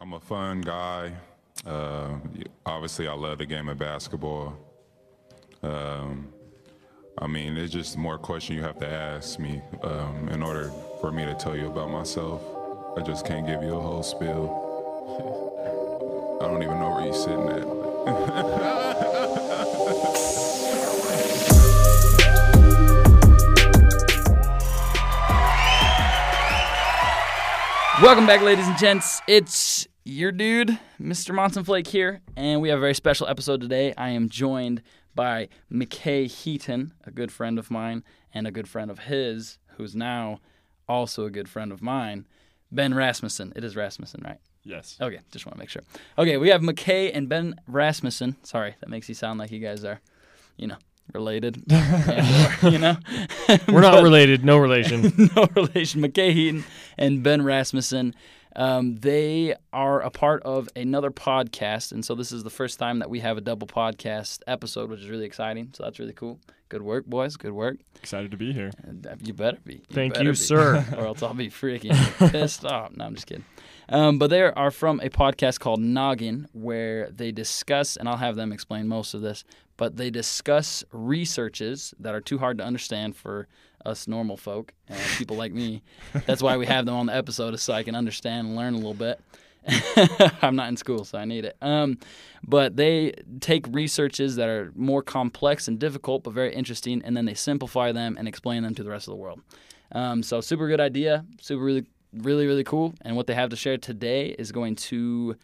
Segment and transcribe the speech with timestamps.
[0.00, 1.12] I'm a fun guy.
[1.64, 2.18] Uh,
[2.66, 4.58] obviously, I love the game of basketball.
[5.62, 6.32] Um,
[7.18, 11.12] I mean, it's just more question you have to ask me um, in order for
[11.12, 12.42] me to tell you about myself.
[12.98, 14.62] I just can't give you a whole spiel.
[16.42, 17.64] I don't even know where you're sitting at.
[28.02, 29.22] Welcome back, ladies and gents.
[29.28, 31.32] It's your dude, Mr.
[31.32, 33.94] Monson Flake here, and we have a very special episode today.
[33.96, 34.82] I am joined
[35.14, 38.02] by McKay Heaton, a good friend of mine
[38.34, 40.40] and a good friend of his, who's now
[40.88, 42.26] also a good friend of mine,
[42.72, 43.52] Ben Rasmussen.
[43.54, 44.38] It is Rasmussen, right?
[44.64, 44.98] Yes.
[45.00, 45.82] Okay, just want to make sure.
[46.18, 48.36] Okay, we have McKay and Ben Rasmussen.
[48.42, 50.00] Sorry, that makes you sound like you guys are,
[50.56, 50.78] you know,
[51.12, 51.62] related.
[51.72, 52.96] or, you know,
[53.68, 54.44] We're not related.
[54.44, 55.02] No relation.
[55.36, 56.00] no relation.
[56.02, 56.64] McKay Heaton
[56.98, 58.14] and Ben Rasmussen.
[58.56, 63.00] Um, they are a part of another podcast, and so this is the first time
[63.00, 65.70] that we have a double podcast episode, which is really exciting.
[65.74, 66.38] So that's really cool.
[66.68, 67.36] Good work, boys.
[67.36, 67.78] Good work.
[67.96, 68.70] Excited to be here.
[68.84, 69.82] And, uh, You better be.
[69.90, 70.36] Thank better you, be.
[70.36, 70.84] sir.
[70.96, 72.96] or else I'll be freaking pissed off.
[72.96, 73.44] No, I'm just kidding.
[73.88, 78.36] Um, but they are from a podcast called Noggin, where they discuss, and I'll have
[78.36, 79.44] them explain most of this,
[79.76, 83.48] but they discuss researches that are too hard to understand for
[83.84, 85.82] us normal folk and people like me.
[86.26, 88.74] That's why we have them on the episode, is so I can understand and learn
[88.74, 89.20] a little bit.
[90.42, 91.56] I'm not in school, so I need it.
[91.62, 91.98] Um,
[92.42, 97.24] but they take researches that are more complex and difficult, but very interesting, and then
[97.24, 99.40] they simplify them and explain them to the rest of the world.
[99.92, 101.86] Um, so super good idea, super really,
[102.22, 102.94] really, really cool.
[103.02, 105.36] And what they have to share today is going to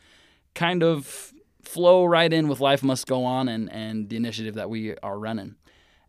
[0.55, 4.71] kind of flow right in with Life Must Go On and, and the initiative that
[4.71, 5.57] we are running.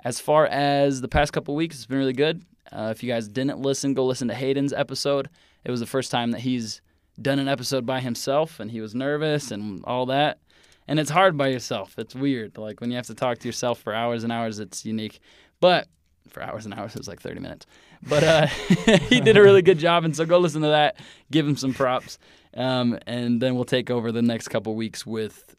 [0.04, 2.44] As far as the past couple weeks, it's been really good.
[2.72, 5.30] Uh, if you guys didn't listen, go listen to Hayden's episode.
[5.64, 6.82] It was the first time that he's
[7.22, 10.40] done an episode by himself, and he was nervous and all that.
[10.88, 12.00] And it's hard by yourself.
[12.00, 12.58] It's weird.
[12.58, 15.20] Like when you have to talk to yourself for hours and hours, it's unique.
[15.60, 15.88] But
[16.30, 17.66] for hours and hours, it was like 30 minutes.
[18.08, 18.46] But uh,
[19.10, 20.98] he did a really good job, and so go listen to that.
[21.30, 22.18] Give him some props,
[22.56, 25.56] um, and then we'll take over the next couple weeks with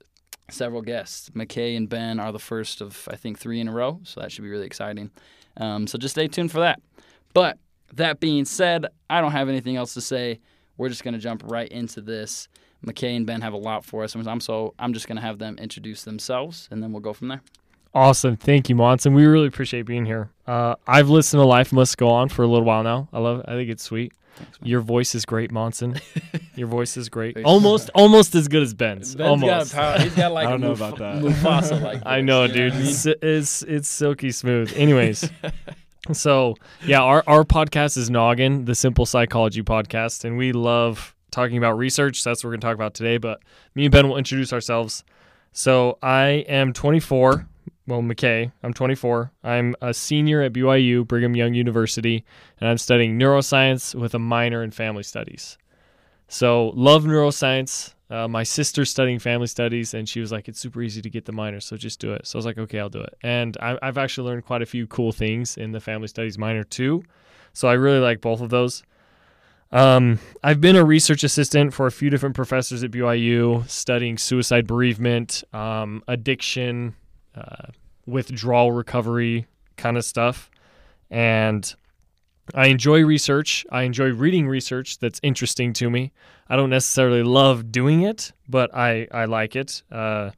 [0.51, 1.31] several guests.
[1.31, 4.33] McKay and Ben are the first of I think three in a row, so that
[4.33, 5.11] should be really exciting.
[5.57, 6.81] Um, so just stay tuned for that.
[7.35, 7.59] But
[7.95, 10.41] that being said, I don't have anything else to say.
[10.77, 12.49] We're just gonna jump right into this.
[12.85, 15.57] McKay and Ben have a lot for us, I'm so I'm just gonna have them
[15.59, 17.43] introduce themselves, and then we'll go from there.
[17.95, 18.37] Awesome.
[18.37, 19.13] Thank you, Monson.
[19.15, 20.31] We really appreciate being here.
[20.47, 23.09] Uh, I've listened to Life Must Go On for a little while now.
[23.13, 23.47] I love it.
[23.49, 24.13] I think it's sweet.
[24.37, 24.59] Thanks.
[24.63, 25.97] Your voice is great, Monson.
[26.57, 27.35] Your voice is great.
[27.35, 27.47] Thanks.
[27.47, 29.15] Almost, almost as good as Ben's.
[29.15, 29.75] Ben's almost.
[29.75, 30.05] got a power.
[30.05, 31.23] He's got like I a don't know Muf- about that.
[31.23, 32.03] Mufasa like.
[32.07, 32.73] I know, dude.
[32.73, 32.79] I?
[32.79, 34.73] It's, it's it's silky smooth.
[34.75, 35.29] Anyways,
[36.13, 41.59] so yeah, our our podcast is Noggin, the Simple Psychology podcast, and we love talking
[41.59, 42.25] about research.
[42.25, 43.19] That's what we're gonna talk about today.
[43.19, 43.41] But
[43.75, 45.05] me and Ben will introduce ourselves.
[45.53, 47.47] So I am 24.
[47.87, 49.33] Well, McKay, I'm 24.
[49.43, 52.25] I'm a senior at BYU, Brigham Young University,
[52.61, 55.59] and I'm studying neuroscience with a minor in family studies.
[56.29, 57.95] So love neuroscience.
[58.09, 61.25] Uh, my sister's studying family studies, and she was like, "It's super easy to get
[61.25, 63.57] the minor, so just do it." So I was like, "Okay, I'll do it." And
[63.61, 67.03] I, I've actually learned quite a few cool things in the family studies minor too.
[67.53, 68.85] So I really like both of those.
[69.73, 74.67] Um, I've been a research assistant for a few different professors at BYU, studying suicide
[74.67, 76.95] bereavement, um, addiction,
[77.35, 77.67] uh,
[78.07, 80.51] withdrawal recovery kind of stuff,
[81.11, 81.75] and
[82.55, 83.65] I enjoy research.
[83.71, 86.13] I enjoy reading research that's interesting to me.
[86.49, 89.83] I don't necessarily love doing it, but I, I like it.
[89.91, 90.31] Uh,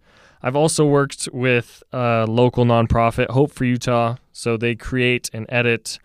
[0.43, 4.17] I've also worked with a local nonprofit, Hope for Utah.
[4.33, 5.99] So they create and edit,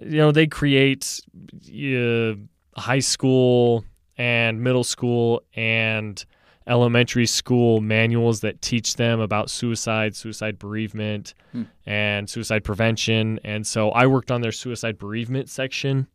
[0.00, 1.22] you know, they create
[1.68, 2.34] uh,
[2.78, 3.84] high school
[4.18, 6.22] and middle school and
[6.66, 11.62] elementary school manuals that teach them about suicide, suicide bereavement, Hmm.
[11.86, 13.40] and suicide prevention.
[13.44, 16.06] And so I worked on their suicide bereavement section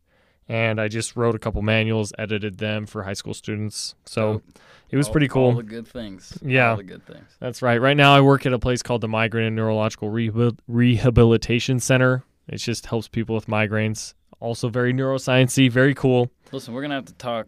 [0.48, 3.94] and I just wrote a couple manuals, edited them for high school students.
[4.06, 4.44] So Dope.
[4.90, 5.44] it was All- pretty cool.
[5.48, 6.38] All the good things.
[6.42, 6.70] Yeah.
[6.70, 7.36] All the good things.
[7.38, 7.78] That's right.
[7.78, 12.24] Right now, I work at a place called the Migraine and Neurological Rehabil- Rehabilitation Center.
[12.48, 14.14] It just helps people with migraines.
[14.40, 16.30] Also, very neurosciencey, very cool.
[16.50, 17.46] Listen, we're gonna have to talk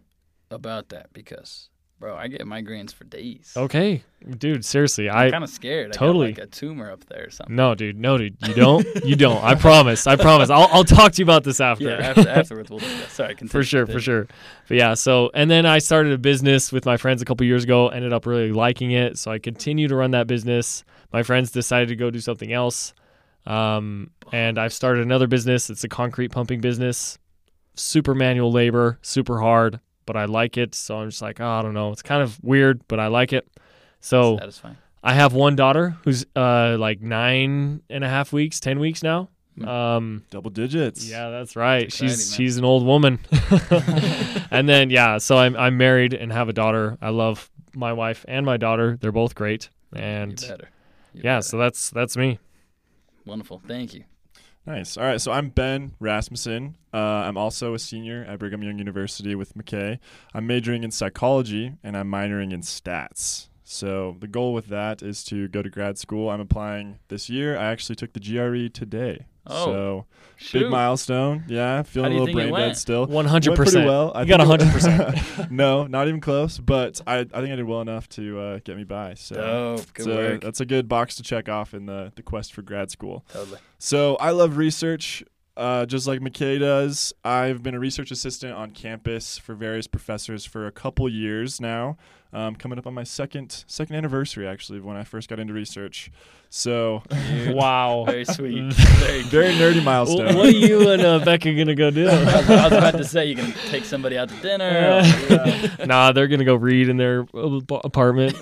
[0.51, 1.69] about that because,
[2.01, 3.53] bro, I get migraines for days.
[3.55, 4.03] Okay,
[4.37, 4.65] dude.
[4.65, 5.93] Seriously, I'm I kind of scared.
[5.93, 7.55] totally- I got like a tumor up there or something.
[7.55, 8.35] no, dude, no, dude.
[8.45, 8.85] You don't.
[9.05, 9.41] You don't.
[9.43, 10.05] I promise.
[10.07, 10.49] I promise.
[10.49, 11.85] I'll I'll talk to you about this after.
[11.85, 13.11] Yeah, after, afterwards we'll discuss.
[13.13, 14.27] Sorry, continue, for sure, for sure.
[14.67, 17.63] But yeah, so and then I started a business with my friends a couple years
[17.63, 17.87] ago.
[17.89, 20.83] Ended up really liking it, so I continue to run that business.
[21.13, 22.93] My friends decided to go do something else,
[23.45, 25.69] um, and I've started another business.
[25.69, 27.17] It's a concrete pumping business.
[27.75, 29.79] Super manual labor, super hard,
[30.13, 30.75] but but I like it.
[30.75, 31.91] So I'm just like, oh, I don't know.
[31.91, 33.47] It's kind of weird, but I like it.
[33.99, 34.77] So Satisfying.
[35.03, 39.29] I have one daughter who's uh, like nine and a half weeks, ten weeks now.
[39.57, 39.67] Hmm.
[39.67, 41.09] Um, Double digits.
[41.09, 41.83] yeah, that's right.
[41.83, 42.47] That's she's exciting, man.
[42.47, 43.19] she's an old woman.
[44.51, 46.97] and then yeah, so I'm I'm married and have a daughter.
[47.01, 48.97] I love my wife and my daughter.
[48.99, 49.69] They're both great.
[49.95, 50.69] You And better.
[51.13, 51.41] You yeah, better.
[51.43, 52.39] so that's that's me.
[53.25, 53.61] wonderful.
[53.67, 54.03] Thank you.
[54.65, 54.95] Nice.
[54.95, 55.19] All right.
[55.19, 56.77] So I'm Ben Rasmussen.
[56.93, 59.97] Uh, I'm also a senior at Brigham Young University with McKay.
[60.33, 63.47] I'm majoring in psychology and I'm minoring in stats.
[63.71, 66.29] So the goal with that is to go to grad school.
[66.29, 67.57] I'm applying this year.
[67.57, 69.27] I actually took the GRE today.
[69.47, 70.59] Oh, so Shoot.
[70.63, 71.45] big milestone.
[71.47, 73.07] Yeah, feeling a little you think it brain dead still.
[73.07, 73.87] One hundred Went pretty percent.
[73.87, 74.11] well.
[74.13, 75.51] I You got think it- 100%.
[75.51, 76.59] no, not even close.
[76.59, 79.13] But I, I think I did well enough to uh, get me by.
[79.15, 79.35] So
[79.77, 79.93] Dope.
[79.93, 80.41] Good so work.
[80.41, 83.25] that's a good box to check off in the the quest for grad school.
[83.31, 83.57] Totally.
[83.79, 85.23] So I love research,
[85.61, 87.13] uh, just like McKay does.
[87.23, 91.97] I've been a research assistant on campus for various professors for a couple years now.
[92.33, 95.53] Um, coming up on my second second anniversary actually of when I first got into
[95.53, 96.09] research.
[96.49, 97.03] So
[97.49, 98.05] wow.
[98.07, 98.73] Very sweet.
[98.73, 100.35] Very very nerdy Well, milestone.
[100.35, 102.07] what are you and uh, Becca gonna go do?
[102.09, 104.65] I was, I was about to say you can take somebody out to dinner.
[104.65, 105.85] or, yeah.
[105.85, 108.35] nah, they're gonna go read in their uh, apartment.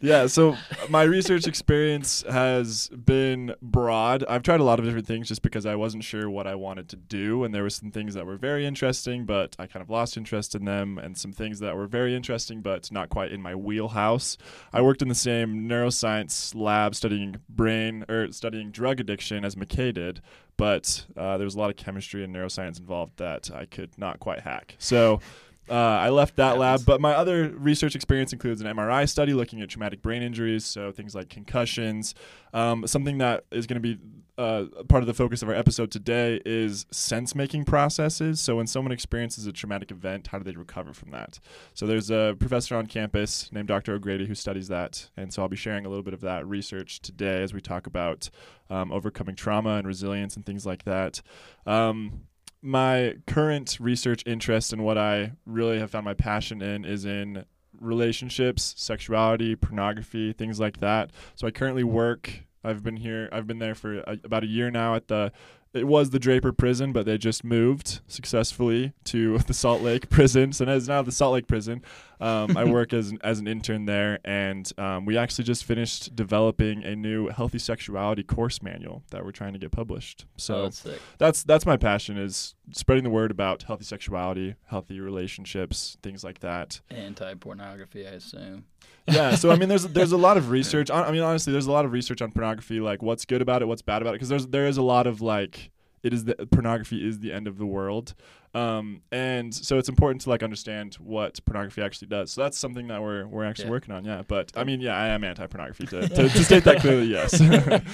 [0.00, 0.56] Yeah, so
[0.88, 4.24] my research experience has been broad.
[4.28, 6.88] I've tried a lot of different things just because I wasn't sure what I wanted
[6.90, 9.90] to do, and there were some things that were very interesting, but I kind of
[9.90, 13.42] lost interest in them, and some things that were very interesting but not quite in
[13.42, 14.36] my wheelhouse.
[14.72, 19.92] I worked in the same neuroscience lab studying brain or studying drug addiction as McKay
[19.92, 20.20] did,
[20.56, 24.20] but uh, there was a lot of chemistry and neuroscience involved that I could not
[24.20, 24.76] quite hack.
[24.78, 25.20] So.
[25.70, 29.60] Uh, I left that lab, but my other research experience includes an MRI study looking
[29.60, 32.14] at traumatic brain injuries, so things like concussions.
[32.52, 33.98] Um, something that is going to be
[34.38, 38.40] uh, part of the focus of our episode today is sense making processes.
[38.40, 41.40] So, when someone experiences a traumatic event, how do they recover from that?
[41.74, 43.94] So, there's a professor on campus named Dr.
[43.94, 45.10] O'Grady who studies that.
[45.16, 47.88] And so, I'll be sharing a little bit of that research today as we talk
[47.88, 48.30] about
[48.70, 51.20] um, overcoming trauma and resilience and things like that.
[51.66, 52.22] Um,
[52.62, 57.44] my current research interest and what I really have found my passion in is in
[57.80, 61.10] relationships, sexuality, pornography, things like that.
[61.34, 62.44] So I currently work.
[62.64, 63.28] I've been here.
[63.32, 65.32] I've been there for a, about a year now at the.
[65.74, 70.52] It was the Draper prison, but they just moved successfully to the Salt Lake prison.
[70.52, 71.82] So now it's now the Salt Lake prison.
[72.20, 76.14] Um, I work as an, as an intern there, and um, we actually just finished
[76.14, 80.26] developing a new healthy sexuality course manual that we're trying to get published.
[80.36, 81.00] So oh, that's sick.
[81.18, 86.40] that's that's my passion is spreading the word about healthy sexuality, healthy relationships, things like
[86.40, 86.80] that.
[86.90, 88.64] Anti pornography, I assume.
[89.06, 90.90] Yeah, so I mean, there's there's a lot of research.
[90.90, 93.62] I I mean, honestly, there's a lot of research on pornography, like what's good about
[93.62, 95.70] it, what's bad about it, because there's there is a lot of like
[96.02, 98.14] it is the pornography is the end of the world,
[98.54, 102.32] um, and so it's important to like understand what pornography actually does.
[102.32, 103.70] So that's something that we're we're actually Yeah.
[103.72, 104.04] working on.
[104.04, 107.06] Yeah, but I mean, yeah, I am anti-pornography to, to, to state that clearly.
[107.06, 107.84] Yes, but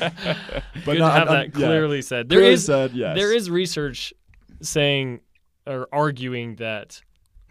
[0.85, 1.67] Good no, to have I'm- I'm- that yeah.
[1.67, 2.29] clearly said.
[2.29, 3.17] There Clearly is said yes.
[3.17, 4.12] there is research
[4.62, 5.21] saying
[5.67, 7.01] or arguing that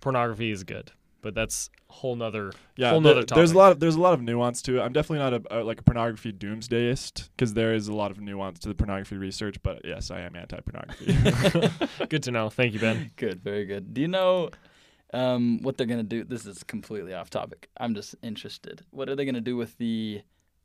[0.01, 0.91] pornography is good,
[1.23, 4.01] but that's a whole nother yeah whole there- nother there's a lot of there's a
[4.01, 7.55] lot of nuance to it i'm definitely not a, a like a pornography doomsdayist because
[7.55, 11.17] there is a lot of nuance to the pornography research but yes i am anti-pornography
[12.09, 12.49] good to know.
[12.49, 13.11] Thank you, Ben.
[13.15, 13.93] Good, very good.
[13.93, 14.49] Do you know
[15.13, 16.23] um, what they're gonna do?
[16.23, 17.69] This is completely off topic.
[17.77, 18.81] I'm just interested.
[18.91, 20.21] What are they gonna do with the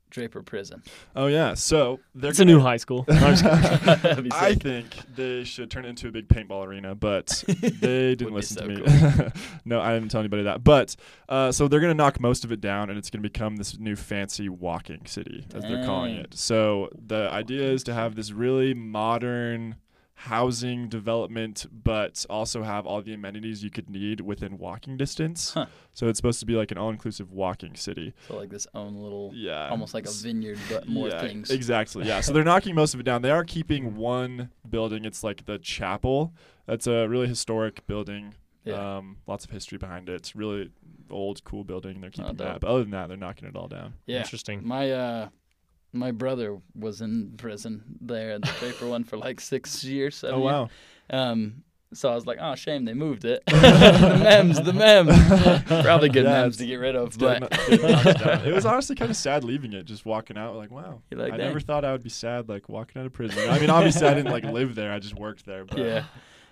[0.09, 0.81] Draper prison?
[1.15, 3.05] oh yeah so they're It's a new high school.
[3.09, 4.01] I'm just kidding.
[4.01, 4.63] That'd be I sick.
[4.63, 8.67] think they should turn it into a big paintball arena, but they didn't listen so
[8.67, 9.31] to me.
[9.65, 10.63] no, I didn't tell anybody that.
[10.63, 10.95] But
[11.27, 13.95] uh, so they're gonna knock most of it down, and it's gonna become this new
[13.95, 16.33] fancy walking city, as they're calling it.
[16.33, 19.75] So the idea is to have this really modern
[20.23, 25.53] housing development, but also have all the amenities you could need within walking distance.
[25.53, 25.67] Huh.
[25.93, 28.13] So it's supposed to be like an all-inclusive walking city.
[28.27, 31.49] So like this own little, Yeah, almost like a vineyard, but more yeah, things.
[31.49, 32.05] Exactly.
[32.05, 32.19] Yeah.
[32.19, 33.21] So they're knocking most of it down.
[33.21, 35.05] They are keeping one building.
[35.05, 36.33] It's like the chapel.
[36.65, 38.35] That's a really historic building.
[38.65, 38.97] Yeah.
[38.97, 40.15] Um, lots of history behind it.
[40.15, 40.69] It's really
[41.09, 42.01] old, cool building.
[42.01, 42.45] They're keeping dope.
[42.45, 42.59] that.
[42.59, 43.93] But other than that, they're knocking it all down.
[44.05, 44.19] yeah.
[44.19, 44.67] Interesting.
[44.67, 45.29] My uh,
[45.93, 50.23] my brother was in prison there, the Draper one, for like six years.
[50.23, 50.39] Oh years.
[50.43, 50.69] wow.
[51.09, 53.41] Um, so I was like, oh, shame they moved it.
[53.47, 55.11] the mems, the mems.
[55.83, 58.45] Probably good Yeah, memes it's- to get rid of, but getting- getting knocked down.
[58.47, 60.55] it was honestly kind of sad leaving it, just walking out.
[60.55, 61.01] Like wow.
[61.11, 63.49] Like, I "Dang." never thought I would be sad like walking out of prison.
[63.49, 64.91] I mean, obviously I didn't like live there.
[64.93, 65.65] I just worked there.
[65.65, 66.03] But yeah,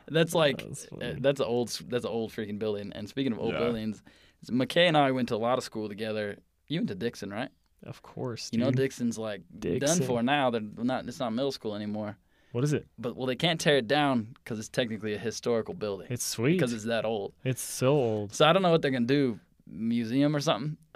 [0.07, 2.91] that's like That's uh, that's an old that's an old freaking building.
[2.95, 3.59] And speaking of old Yeah.
[3.59, 4.01] buildings,
[4.49, 6.37] McKay and I went to a lot of school together.
[6.67, 7.49] You went to Dixon, right?
[7.83, 8.49] Of course.
[8.51, 8.71] You know.
[8.71, 9.99] Dixon's like Dixon.
[9.99, 10.49] done for now.
[10.49, 11.07] They're not.
[11.07, 12.17] It's not middle school anymore.
[12.53, 12.87] What is it?
[12.97, 16.53] but well, they can't tear it down because it's technically a historical building It's sweet.
[16.53, 17.33] because it's that old.
[17.43, 18.33] It's so old.
[18.33, 19.39] So I don't know what they're gonna do.
[19.69, 20.77] Museum or something?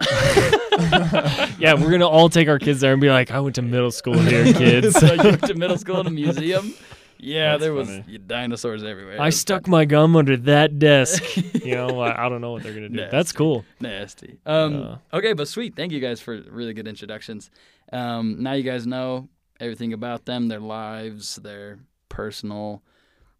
[1.58, 3.90] Yeah, we're gonna all take our kids there and be like, I went to middle
[3.92, 4.98] school here, kids.
[4.98, 6.74] so you went to middle school in a museum?
[7.22, 8.18] Yeah, That's there was funny.
[8.18, 9.20] dinosaurs everywhere.
[9.20, 11.22] I was stuck my gum under that desk.
[11.62, 13.06] You know, I, I don't know what they're gonna do.
[13.08, 13.64] That's cool.
[13.78, 14.40] Nasty.
[14.44, 15.16] Um, Uh.
[15.16, 15.76] okay, but sweet.
[15.76, 17.50] Thank you guys for really good introductions.
[17.92, 19.28] Um, now you guys know
[19.60, 22.82] everything about them, their lives, their personal.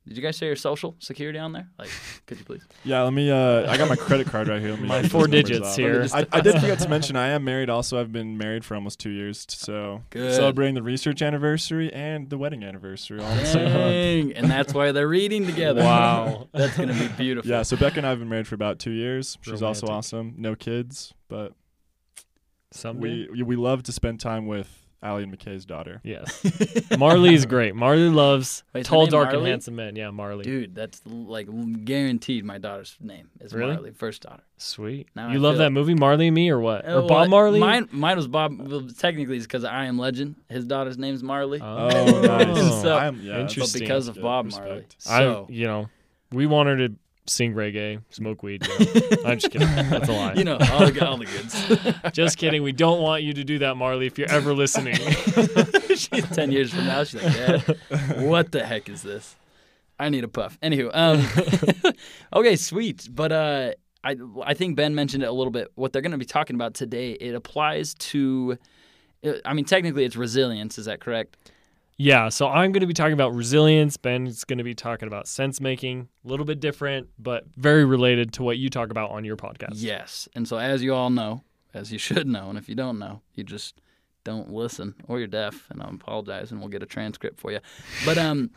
[0.07, 1.69] Did you guys say your social security on there?
[1.79, 1.89] Like,
[2.27, 2.63] could you please?
[2.83, 3.31] Yeah, let me.
[3.31, 4.71] Uh, I got my credit card right here.
[4.71, 5.77] Let me My four digits off.
[5.77, 6.07] here.
[6.13, 7.71] I, I did forget to mention I am married.
[7.71, 9.47] Also, I've been married for almost two years.
[9.49, 10.35] So Good.
[10.35, 13.75] celebrating the research anniversary and the wedding anniversary all in the same month.
[13.77, 15.83] Dang, and that's why they're reading together.
[15.83, 16.49] Wow.
[16.53, 17.49] that's gonna be beautiful.
[17.49, 19.39] Yeah, so Becca and I have been married for about two years.
[19.43, 20.35] She's also awesome.
[20.37, 21.53] No kids, but
[22.73, 23.29] Someday.
[23.31, 26.01] we we love to spend time with Allie and McKay's daughter.
[26.05, 26.41] Yes.
[26.99, 27.75] Marley is great.
[27.75, 29.51] Marley loves Wait, is her tall, name dark, and Marley?
[29.51, 29.97] handsome men.
[29.97, 30.45] Yeah, Marley.
[30.45, 31.49] Dude, that's like
[31.85, 32.45] guaranteed.
[32.45, 33.73] My daughter's name is Really?
[33.75, 34.45] Marley, first daughter.
[34.59, 35.09] Sweet.
[35.17, 36.87] Now you I love feel- that movie, Marley and Me, or what?
[36.89, 37.59] Uh, or Bob well, Marley?
[37.59, 38.57] Mine, mine was Bob.
[38.61, 40.37] Well, technically, it's because I Am Legend.
[40.49, 41.61] His daughter's name's Marley.
[41.61, 42.83] Oh, Oh, nice.
[42.83, 43.81] So- I'm, yeah, that's Interesting.
[43.81, 44.23] but because of good.
[44.23, 44.67] Bob Respect.
[44.67, 44.85] Marley.
[45.07, 45.89] I, So you know,
[46.31, 46.95] we want her to
[47.27, 48.67] sing reggae, smoke weed.
[48.69, 48.77] no.
[49.25, 49.69] I'm just kidding.
[49.69, 50.35] That's a lie.
[50.35, 52.13] you know all the, all the goods.
[52.13, 52.63] just kidding.
[52.63, 54.07] We don't want you to do that, Marley.
[54.07, 54.97] If you're ever listening,
[55.89, 57.05] she's ten years from now.
[57.05, 57.77] She's like, Dad,
[58.19, 59.37] what the heck is this?
[59.99, 60.59] I need a puff.
[60.63, 61.95] Anywho, um,
[62.33, 63.09] okay, sweet.
[63.11, 65.69] But uh, I I think Ben mentioned it a little bit.
[65.75, 68.59] What they're going to be talking about today, it applies to.
[69.45, 70.79] I mean, technically, it's resilience.
[70.79, 71.37] Is that correct?
[72.03, 72.29] Yeah.
[72.29, 73.97] So I'm going to be talking about resilience.
[73.97, 76.09] Ben's going to be talking about sense making.
[76.25, 79.75] A little bit different, but very related to what you talk about on your podcast.
[79.75, 80.29] Yes.
[80.35, 81.43] And so, as you all know,
[81.73, 83.81] as you should know, and if you don't know, you just
[84.25, 87.61] don't listen or you're deaf, and I apologize, and we'll get a transcript for you.
[88.05, 88.51] But um,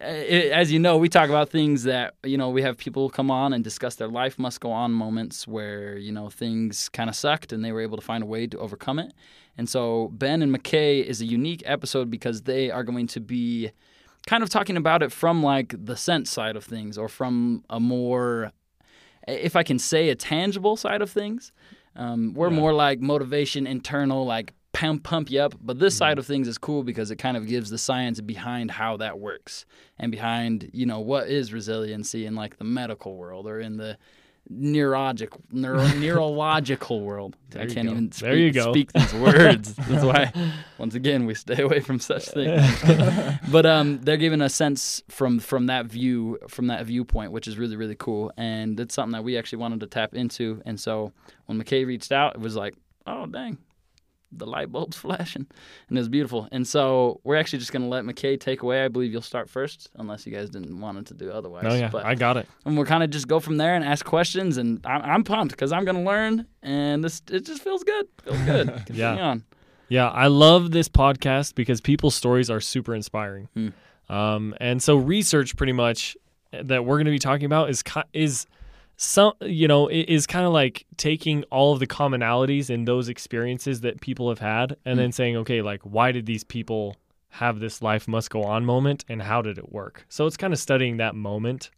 [0.00, 3.52] as you know, we talk about things that you know we have people come on
[3.52, 7.52] and discuss their life must go on moments where you know things kind of sucked
[7.52, 9.12] and they were able to find a way to overcome it.
[9.58, 13.70] And so Ben and McKay is a unique episode because they are going to be
[14.26, 17.80] kind of talking about it from like the sense side of things or from a
[17.80, 18.52] more
[19.26, 21.52] if I can say a tangible side of things.
[21.96, 25.54] Um, we're more like motivation, internal, like pump pump you up.
[25.60, 28.70] But this side of things is cool because it kind of gives the science behind
[28.70, 29.64] how that works
[29.98, 33.96] and behind you know what is resiliency in like the medical world or in the
[34.52, 37.36] neurologic neuro, neurological world.
[37.50, 38.72] There I can't even speak, There you go.
[38.72, 39.74] speak these words.
[39.88, 40.32] That's why
[40.78, 42.62] once again we stay away from such things.
[43.50, 47.56] but um, they're giving a sense from from that view from that viewpoint, which is
[47.56, 50.60] really really cool, and it's something that we actually wanted to tap into.
[50.66, 51.12] And so
[51.46, 52.74] when McKay reached out, it was like,
[53.06, 53.58] oh dang,
[54.38, 55.46] the light bulb's flashing,
[55.88, 56.48] and it was beautiful.
[56.52, 58.84] And so we're actually just gonna let McKay take away.
[58.84, 61.64] I believe you'll start first, unless you guys didn't want it to do otherwise.
[61.68, 62.46] Oh yeah, But, I got it.
[62.64, 64.56] and we'll kind of just go from there and ask questions.
[64.56, 68.06] And I'm, I'm pumped because I'm gonna learn, and this it just feels good.
[68.24, 68.66] Feels good.
[68.68, 69.16] Continue Yeah.
[69.26, 69.44] on.
[69.88, 73.48] Yeah, I love this podcast because people's stories are super inspiring.
[73.54, 73.68] Hmm.
[74.08, 76.16] Um, and so research pretty much
[76.52, 78.46] that we're going to be talking about is ki- is
[78.96, 83.82] some you know is kind of like taking all of the commonalities in those experiences
[83.82, 85.02] that people have had and Hmm.
[85.02, 86.96] then saying okay like why did these people
[87.28, 90.52] have this life must go on moment and how did it work so it's kind
[90.54, 91.70] of studying that moment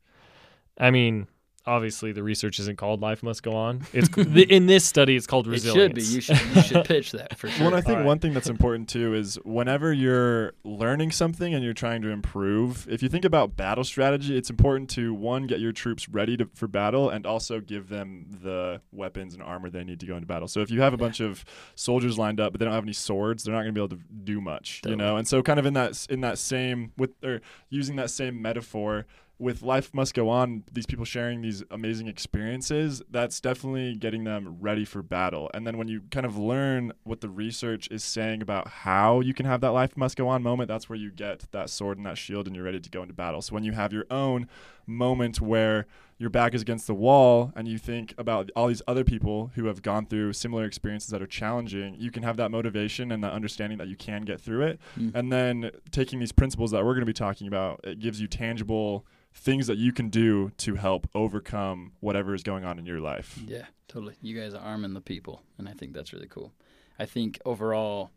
[0.79, 1.27] i mean
[1.69, 5.47] obviously the research isn't called life must go on it's in this study it's called
[5.47, 6.15] It resilience should be.
[6.15, 7.67] You should you should pitch that for sure.
[7.67, 8.07] Well, I think Alright.
[8.07, 12.89] one thing that's important too is whenever you're learning something and you're trying to improve,
[12.89, 16.49] if you think about battle strategy, it's important to one get your troops ready to,
[16.55, 20.27] for battle and also give them the weapons and armor they need to go into
[20.27, 20.49] battle.
[20.49, 21.45] So if you have a bunch of
[21.75, 23.97] soldiers lined up but they don't have any swords, they're not going to be able
[23.97, 25.17] to do much, you know.
[25.17, 29.07] And so kind of in that in that same with or using that same metaphor
[29.39, 34.57] with life must go on these people sharing these amazing experiences that's definitely getting them
[34.61, 35.49] ready for battle.
[35.55, 39.35] And then when you kind of learn what the research is saying about how you
[39.35, 42.07] can have that life must go on moment that's where you get that sword and
[42.07, 43.41] that shield and you're ready to go into battle.
[43.41, 44.49] So when you have your own
[44.89, 45.87] moment where
[46.21, 49.67] your back is against the wall and you think about all these other people who
[49.67, 53.33] have gone through similar experiences that are challenging you can have that motivation and that
[53.33, 55.15] understanding that you can get through it Mm.
[55.15, 58.27] and then taking these principles that we're going to be talking about it gives you
[58.27, 63.01] tangible things that you can do to help overcome whatever is going on in your
[63.01, 64.15] life Yeah, totally.
[64.21, 66.53] You guys are arming the people, and I think that's really cool.
[66.99, 68.11] I think overall,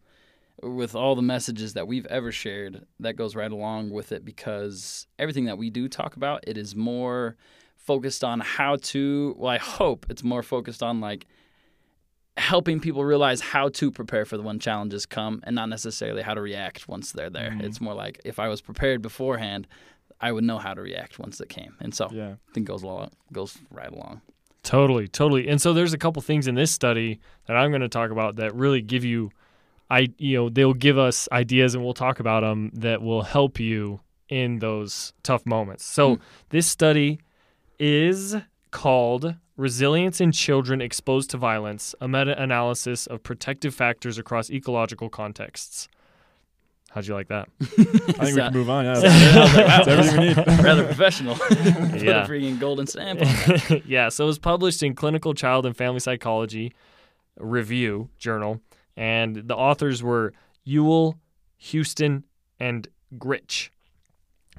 [0.63, 5.08] with all the messages that we've ever shared, that goes right along with it because
[5.20, 7.36] everything that we do talk about, it is more
[7.75, 9.36] focused on how to.
[9.38, 11.25] Well, I hope it's more focused on like
[12.38, 16.34] helping people realize how to prepare for the when challenges come and not necessarily how
[16.34, 17.51] to react once they're there.
[17.51, 17.63] Mhm.
[17.63, 19.68] It's more like if I was prepared beforehand,
[20.22, 21.75] I would know how to react once it came.
[21.80, 22.36] And so Yeah.
[22.50, 24.22] I think goes along goes right along.
[24.63, 25.48] Totally, totally.
[25.50, 28.36] And so there's a couple things in this study that I'm going to talk about
[28.36, 29.32] that really give you,
[29.91, 33.60] I you know they'll give us ideas and we'll talk about them that will help
[33.60, 35.83] you in those tough moments.
[35.86, 36.21] So Hmm.
[36.50, 37.19] this study
[37.79, 38.36] is
[38.71, 45.88] called Resilience in Children Exposed to Violence: A Meta-Analysis of Protective Factors Across Ecological Contexts.
[46.91, 47.48] How'd you like that?
[47.62, 48.83] I think we can move on.
[48.86, 48.93] Yeah.
[48.95, 50.38] Like, wow, That's everything we need.
[50.63, 51.36] rather professional.
[51.39, 52.24] Put Yeah.
[52.24, 56.00] a freaking golden stamp on yeah, so it was published in Clinical Child and Family
[56.01, 56.74] Psychology
[57.38, 58.62] Review Journal,
[59.01, 60.31] and the authors were
[60.63, 61.17] Yule,
[61.58, 62.24] Houston,
[62.60, 63.70] and Grych.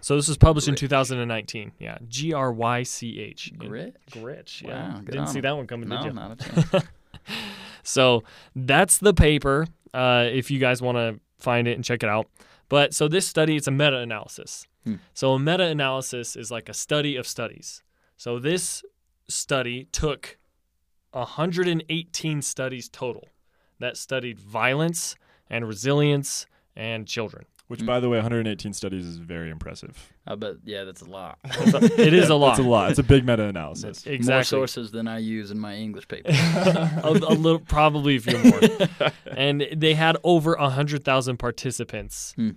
[0.01, 1.73] So this was published in 2019.
[1.79, 3.53] Yeah, G R Y C H.
[3.57, 3.97] Grit?
[4.11, 4.63] Gritch.
[4.67, 4.93] Wow, Yeah.
[4.97, 6.13] good Didn't on see that one coming, No, did you?
[6.13, 6.37] not a
[6.73, 6.87] chance.
[7.85, 8.25] So
[8.57, 9.67] that's the paper.
[9.95, 12.27] Uh, if you guys want to find it and check it out.
[12.69, 14.67] But so this study, it's a meta-analysis.
[14.85, 14.95] Hmm.
[15.15, 17.83] So a meta-analysis is like a study of studies.
[18.17, 18.83] So this
[19.29, 20.39] study took
[21.13, 23.29] 118 studies total
[23.83, 25.15] that studied violence
[25.51, 27.45] and resilience and children.
[27.69, 30.13] Which, by the way, 118 studies is very impressive.
[30.27, 31.39] I bet, yeah, that's a lot.
[31.45, 32.51] It is a lot.
[32.59, 32.91] It's a lot.
[32.91, 34.05] It's a big meta-analysis.
[34.07, 34.45] More Exactly.
[34.45, 36.29] sources than I use in my English paper.
[36.33, 38.61] a, a little, probably a few more.
[39.37, 42.51] and they had over hundred thousand participants Hmm.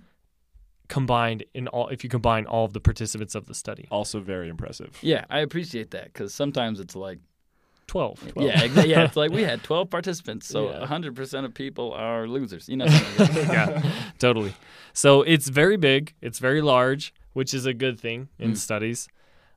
[0.88, 1.88] combined in all.
[1.88, 4.98] If you combine all of the participants of the study, Also very impressive.
[5.02, 7.20] yeah, I appreciate that because sometimes it's like,
[7.86, 8.22] twelve.
[8.36, 10.86] yeah, exa- yeah, it's like we had 12 participants, so Yeah.
[10.86, 12.68] 100% of people are losers.
[12.68, 13.84] You know, something like that.
[13.84, 14.54] yeah, totally.
[14.92, 16.14] So it's very big.
[16.20, 18.56] It's very large, which is a good thing in Mm.
[18.56, 19.08] studies.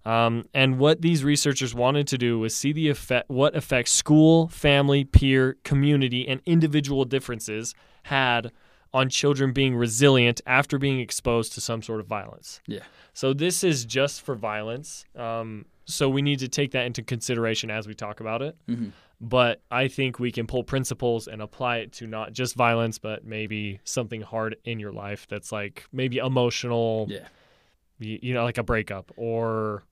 [0.06, 4.48] Um, and what these researchers wanted to do was see the effect, what effects school,
[4.48, 8.52] family, peer, community, and individual differences had
[8.94, 12.60] on children being resilient after being exposed to some sort of violence.
[12.66, 12.80] Yeah.
[13.14, 15.06] So this is just for violence.
[15.16, 18.92] Um, so we need to take that into consideration as we talk about it Mhm.
[19.20, 23.26] but I think we can pull principles and apply it to not just violence, but
[23.26, 27.28] maybe something hard in your life that's like maybe emotional, Yeah.
[28.00, 29.84] you, you know, like a breakup, or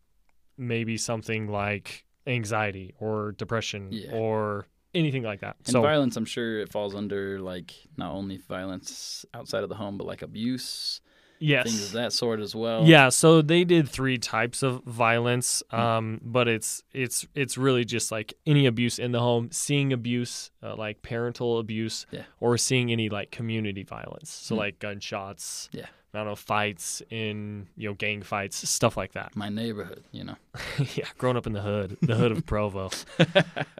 [0.58, 4.14] maybe something like anxiety or depression Yeah.
[4.14, 5.58] or anything like that.
[5.66, 9.76] And so violence, I'm sure it falls under like not only violence outside of the
[9.76, 11.02] home, but like abuse,
[11.40, 12.86] yes, things of that sort as well.
[12.86, 15.76] Yeah, so they did three types of violence, Hmm.
[15.80, 20.52] um, but it's it's it's really just like any abuse in the home, seeing abuse,
[20.64, 22.24] uh, like parental abuse, Yeah.
[22.40, 24.60] or seeing any like community violence, so Hmm.
[24.60, 25.86] like gunshots, Yeah.
[26.14, 29.36] I don't know, fights in you know gang fights, stuff like that.
[29.36, 30.36] My neighborhood, you know.
[30.96, 32.90] yeah, growing up in the hood, the hood of Provo.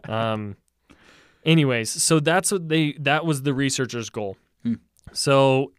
[0.08, 0.56] um,
[1.44, 4.36] anyways, so that's what they that was the researchers' goal.
[5.12, 5.72] So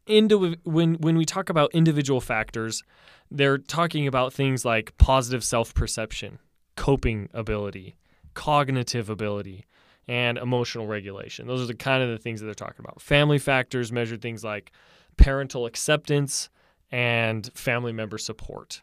[0.63, 2.83] when when we talk about individual factors,
[3.31, 6.39] they're talking about things like positive self-perception,
[6.75, 7.95] coping ability,
[8.33, 9.65] cognitive ability,
[10.07, 11.47] and emotional regulation.
[11.47, 13.01] Those are the kind of the things that they're talking about.
[13.01, 14.71] Family factors measure things like
[15.17, 16.49] parental acceptance
[16.91, 18.81] and family member support.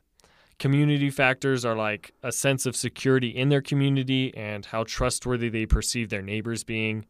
[0.58, 5.66] Community factors are like a sense of security in their community and how trustworthy they
[5.66, 7.04] perceive their neighbors being.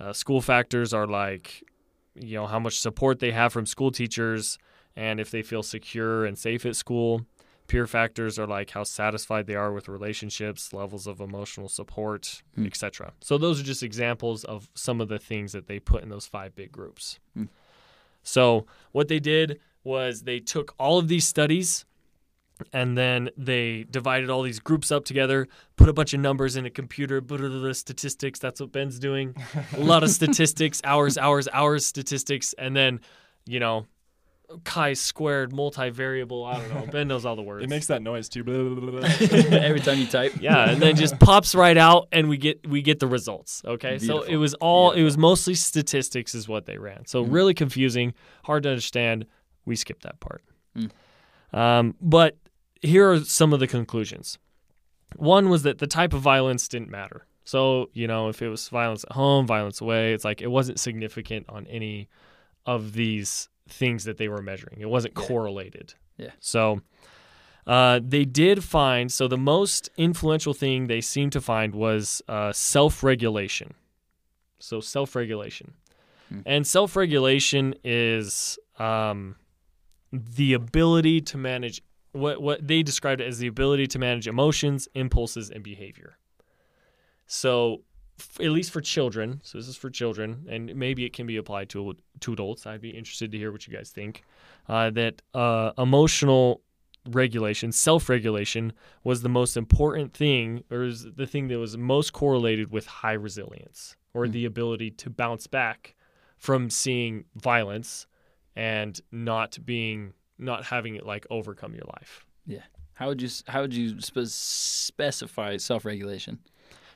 [0.00, 1.62] Uh, school factors are like,
[2.14, 4.58] you know, how much support they have from school teachers
[4.96, 7.26] and if they feel secure and safe at school.
[7.66, 12.66] Peer factors are like how satisfied they are with relationships, levels of emotional support, Hmm.
[12.66, 13.14] etc.
[13.22, 16.26] So those are just examples of some of the things that they put in those
[16.26, 17.18] five big groups.
[17.34, 17.44] Hmm.
[18.22, 21.84] So what they did was they took all of these studies
[22.72, 26.64] and then they divided all these groups up together, put a bunch of numbers in
[26.66, 28.38] a computer, blah, blah, blah, statistics.
[28.38, 29.34] That's what Ben's doing.
[29.76, 33.00] a lot of statistics, hours, hours, hours statistics, and then,
[33.46, 33.86] you know,
[34.62, 36.46] chi squared, multivariable.
[36.46, 36.92] I don't know.
[36.92, 37.64] Ben knows all the words.
[37.64, 38.44] It makes that noise too.
[38.44, 39.08] Blah, blah, blah, blah.
[39.58, 40.34] Every time you type.
[40.40, 43.62] yeah, and then just pops right out, and we get we get the results.
[43.64, 47.06] Okay, so it was all it was mostly statistics is what they ran.
[47.06, 47.32] So Mhm.
[47.32, 48.14] really confusing,
[48.44, 49.26] hard to understand.
[49.64, 50.44] We skipped that part.
[50.76, 50.90] Mm.
[51.58, 52.36] Um, but
[52.84, 54.38] here are some of the conclusions.
[55.16, 57.26] One was that the type of violence didn't matter.
[57.44, 60.80] So you know, if it was violence at home, violence away, it's like it wasn't
[60.80, 62.08] significant on any
[62.66, 64.78] of these things that they were measuring.
[64.80, 65.26] It wasn't Yeah.
[65.26, 65.94] correlated.
[66.16, 66.30] Yeah.
[66.40, 66.80] So
[67.66, 72.52] uh, they did find so the most influential thing they seemed to find was uh,
[72.52, 73.74] self-regulation.
[74.58, 75.74] So self-regulation,
[76.30, 76.40] Hmm.
[76.46, 79.36] and self-regulation is um,
[80.12, 81.82] the ability to manage
[82.14, 86.16] what what they described it as the ability to manage emotions, impulses, and behavior.
[87.26, 87.82] So
[88.18, 89.40] f- at least for children.
[89.42, 92.66] So this is for children, and maybe it can be applied to to adults.
[92.66, 94.24] I'd be interested to hear what you guys think.
[94.68, 96.62] Uh, that uh, emotional
[97.10, 98.72] regulation, self regulation,
[99.02, 103.12] was the most important thing, or is the thing that was most correlated with high
[103.12, 104.32] resilience, or Hmm.
[104.32, 105.94] the ability to bounce back
[106.38, 108.06] from seeing violence
[108.56, 112.24] and not being not having it like overcome your life.
[112.46, 112.62] Yeah.
[112.94, 116.38] How would you how would you spe- specify self regulation?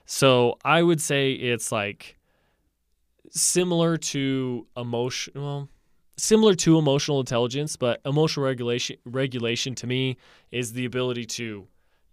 [0.06, 2.16] So I would say it's like
[3.30, 5.68] similar to emotion, well,
[6.16, 10.16] similar to emotional intelligence, but emotional regulation regulation to me
[10.50, 11.66] is the ability to,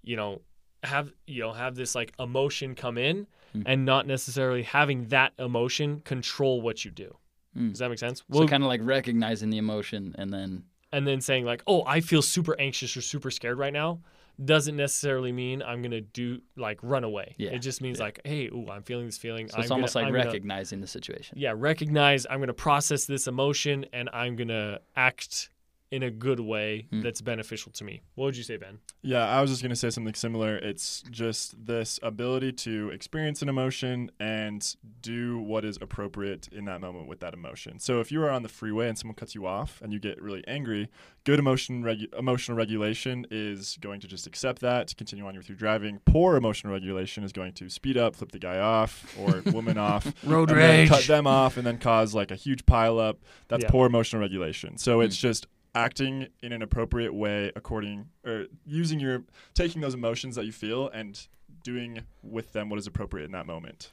[0.04, 0.42] you know,
[0.84, 3.62] have you know have this like emotion come in Hmm.
[3.66, 7.16] and not necessarily having that emotion control what you do.
[7.54, 7.70] Hmm.
[7.70, 8.22] Does that make sense?
[8.34, 10.64] So kind of like recognizing the emotion and then
[10.96, 14.00] and then saying like, "Oh, I feel super anxious or super scared right now,"
[14.44, 17.36] doesn't necessarily mean I'm gonna do like run away.
[17.38, 18.06] Yeah, It just means yeah.
[18.06, 20.26] like, "Hey, ooh, I'm feeling this feeling." so it's I'm almost gonna, like I'm gonna-
[20.34, 21.38] recognizing the situation.
[21.38, 22.26] yeah, recognize.
[22.30, 25.50] I'm gonna process this emotion and I'm gonna act
[25.92, 27.02] in a good way Hmm.
[27.02, 28.02] that's beneficial to me.
[28.16, 28.80] What would you say, Ben?
[29.04, 30.58] Yeah, I was just going to say something similar.
[30.58, 36.82] It's just this ability to experience an emotion and do what is appropriate in that
[36.82, 37.78] moment with that emotion.
[37.80, 40.20] So if you are on the freeway and someone cuts you off and you get
[40.22, 40.90] really angry,
[41.24, 45.48] good emotion regu- emotional regulation is going to just accept that, to continue on with
[45.48, 46.00] your driving.
[46.06, 50.12] Poor emotional regulation is going to speed up, flip the guy off or woman off,
[50.24, 53.20] Road rage, cut them off and then cause like a huge pile up.
[53.50, 53.70] That's Yeah.
[53.70, 54.78] poor emotional regulation.
[54.78, 55.46] So it's just
[55.76, 60.88] acting in an appropriate way according or using your taking those emotions that you feel
[60.90, 61.28] and
[61.64, 63.92] doing with them what is appropriate in that moment.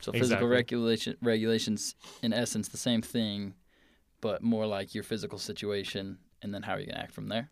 [0.00, 0.48] So physical Exactly.
[0.48, 3.54] regulation regulations in essence the same thing,
[4.20, 7.48] but more like your physical situation and then how are you gonna act from there?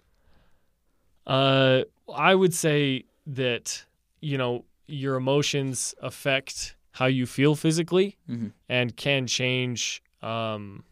[1.26, 1.82] Uh,
[2.14, 3.84] I would say that
[4.20, 8.52] you know your emotions affect how you feel physically Mhm.
[8.68, 10.84] and can change, um,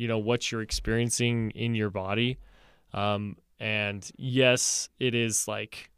[0.00, 2.38] you know, what you're experiencing in your body.
[2.94, 5.90] Um, and yes, it is like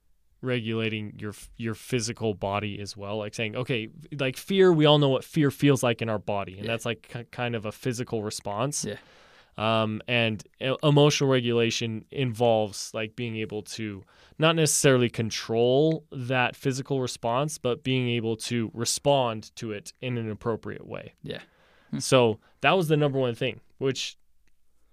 [0.42, 3.88] regulating your your physical body as well like saying okay
[4.18, 6.72] like fear we all know what fear feels like in our body and Yeah.
[6.72, 8.96] that's like ki- kind of a physical response Yeah.
[9.56, 10.42] um, and
[10.82, 14.02] emotional regulation involves like being able to
[14.36, 20.28] not necessarily control that physical response, but being able to respond to it in an
[20.28, 21.14] appropriate way.
[21.22, 21.42] Yeah.
[21.92, 21.98] Hmm.
[22.00, 24.16] So that was the number one thing, which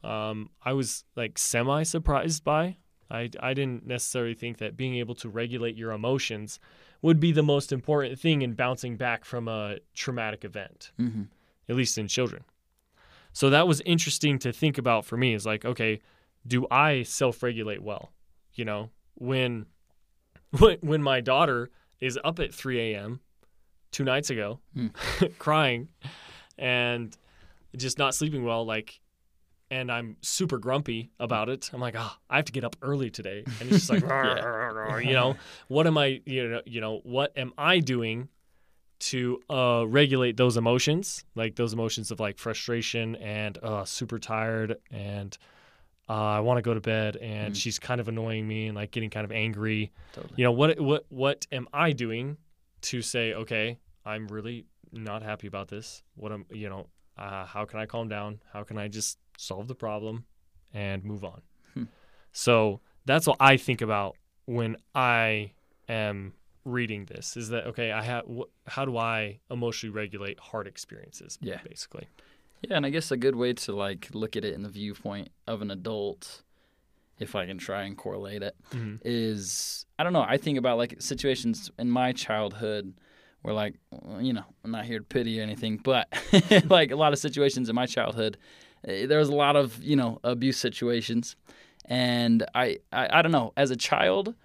[0.04, 2.78] um, I was like semi surprised by.
[3.12, 6.60] I, I didn't necessarily think that being able to regulate your emotions
[7.02, 11.24] would be the most important thing in bouncing back from a traumatic event Mm-hmm.
[11.70, 12.44] at least in children.
[13.34, 15.34] So that was interesting to think about for me.
[15.34, 16.02] Is like, okay,
[16.46, 18.12] do I self-regulate well?
[18.54, 19.66] You know, when
[20.60, 23.20] when when my daughter is up at 3 a.m.
[23.92, 24.88] two nights ago, Hmm.
[25.40, 25.90] crying,
[26.58, 27.16] and
[27.76, 29.00] just not sleeping well, like.
[29.72, 31.70] And I'm super grumpy about it.
[31.72, 34.02] I'm like, oh, I have to get up early today, and it's just like,
[35.04, 35.36] you know,
[35.68, 38.30] what am I, you know, you know, what am I doing
[39.00, 44.78] to uh, regulate those emotions, like those emotions of like frustration and uh, super tired
[44.92, 45.38] and
[46.10, 47.56] uh, I want to go to bed and Mm.
[47.56, 49.92] she's kind of annoying me and like getting kind of angry.
[50.14, 50.34] Totally.
[50.38, 52.38] You know what what what am I doing
[52.82, 56.02] to say okay, I'm really not happy about this.
[56.16, 56.88] What am you know?
[57.20, 58.40] Uh, how can I calm down?
[58.54, 60.26] How can I just solve the problem
[60.74, 61.42] and move on?
[61.74, 61.84] Hmm.
[62.32, 65.52] So that's what I think about when I
[65.90, 66.34] am
[66.66, 71.40] reading this is that okay i have wh- how do i emotionally regulate hard experiences
[71.42, 71.62] Yeah.
[71.68, 72.08] basically
[72.62, 75.30] Yeah, and I guess a good way to like look at it in the viewpoint
[75.48, 76.44] of an adult,
[77.18, 78.98] if I can try and correlate it, mm-hmm.
[79.04, 80.26] is I don't know.
[80.28, 82.94] I think about like situations in my childhood
[83.42, 83.76] where like
[84.20, 86.08] you know I'm not here to pity or anything, but
[86.66, 88.38] like a lot of situations in my childhood,
[88.86, 91.36] eh, there was a lot of you know abuse situations,
[91.86, 94.36] and I I, I don't know as a child.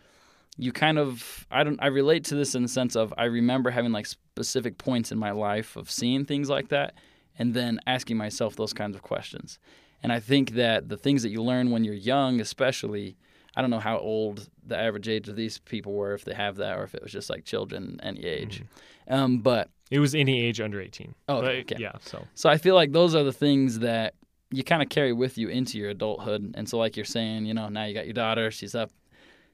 [0.57, 3.71] You kind of I don't I relate to this in the sense of I remember
[3.71, 6.95] having like specific points in my life of seeing things like that
[7.39, 9.59] and then asking myself those kinds of questions.
[10.03, 13.17] And I think that the things that you learn when you're young, especially,
[13.57, 16.57] I don't know how old the average age of these people were, if they have
[16.57, 18.63] that, or if it was just like children any age.
[19.09, 21.77] Um, but it was any age under 18 Oh, But, okay.
[21.79, 24.15] yeah so so I feel like those are the things that
[24.51, 26.55] you kind of carry with you into your adulthood.
[26.57, 28.91] And so, like you're saying, you know, now you got your daughter, she's up,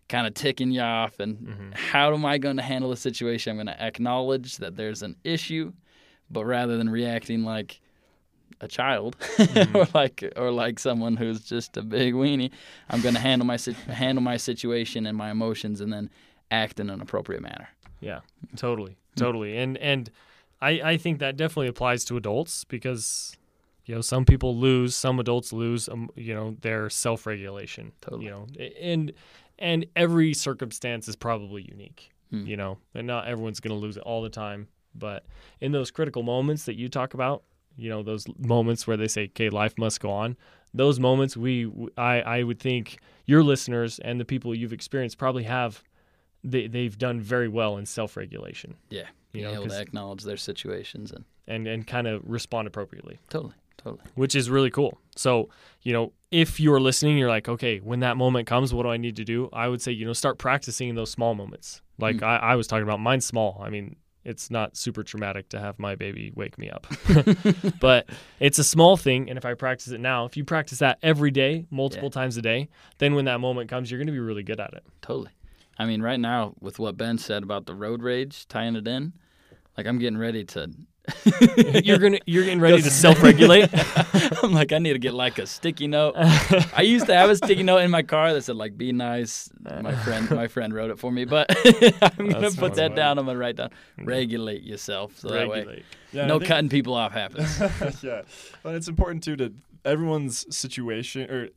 [0.08, 1.18] kind of ticking you off.
[1.20, 1.74] And Mhm.
[1.74, 3.50] how am I going to handle the situation?
[3.50, 5.72] I'm going to acknowledge that there's an issue,
[6.30, 7.80] but rather than reacting like
[8.60, 9.16] a child
[9.74, 12.50] or like or like someone who's just a big weenie,
[12.88, 13.58] I'm going to handle my
[13.88, 16.10] handle my situation and my emotions, and then
[16.50, 17.68] act in an appropriate manner.
[18.00, 18.20] yeah
[18.56, 20.10] totally totally and and
[20.60, 23.36] I, I think that definitely applies to adults because
[23.86, 27.92] you know some people lose, some adults lose, um, you know, their self-regulation.
[28.00, 28.26] Totally.
[28.26, 28.46] You know,
[28.80, 29.12] and
[29.58, 32.10] and every circumstance is probably unique.
[32.30, 32.46] Hmm.
[32.46, 34.68] You know, and not everyone's going to lose it all the time.
[34.94, 35.24] But
[35.60, 37.42] in those critical moments that you talk about,
[37.76, 40.36] you know, those moments where they say, "Okay, life must go on."
[40.72, 45.42] Those moments, we, I, I would think your listeners and the people you've experienced probably
[45.42, 45.82] have,
[46.44, 49.06] they, they've done very well in self-regulation Yeah.
[49.32, 53.54] You know, able to acknowledge their situations and and and kind of respond appropriately, totally,
[53.76, 54.02] totally.
[54.14, 54.98] which is really cool.
[55.16, 55.48] So,
[55.82, 58.96] you know, if you're listening, you're like, okay, when that moment comes, what do I
[58.96, 59.48] need to do?
[59.52, 61.80] I would say, you know, start practicing in those small moments.
[61.98, 62.22] Like Mm.
[62.24, 63.60] I, I was talking about, mine's small.
[63.64, 66.86] I mean, it's not super traumatic to have my baby wake me up,
[67.80, 69.28] but it's a small thing.
[69.28, 72.42] And if I practice it now, if you practice that every day, multiple times a
[72.42, 74.84] day, then when that moment comes, you're going to be really good at it.
[75.02, 75.30] Totally.
[75.78, 79.14] I mean, right now, with what Ben said about the road rage, tying it in,
[79.76, 80.70] like I'm getting ready to.
[81.84, 83.68] you're gonna you're getting ready to self-regulate.
[84.42, 86.14] I'm like, I need to get like a sticky note.
[86.16, 89.50] I used to have a sticky note in my car that said like "Be nice."
[89.60, 91.46] My friend, my friend wrote it for me, but
[92.02, 92.94] I'm gonna That's put that funny.
[92.96, 93.18] down.
[93.18, 95.82] I'm gonna write down regulate yourself, so that way
[96.12, 97.58] Yeah, no think- cutting people off happens.
[98.02, 98.22] yeah,
[98.62, 99.52] but it's important too to
[99.84, 101.48] everyone's situation or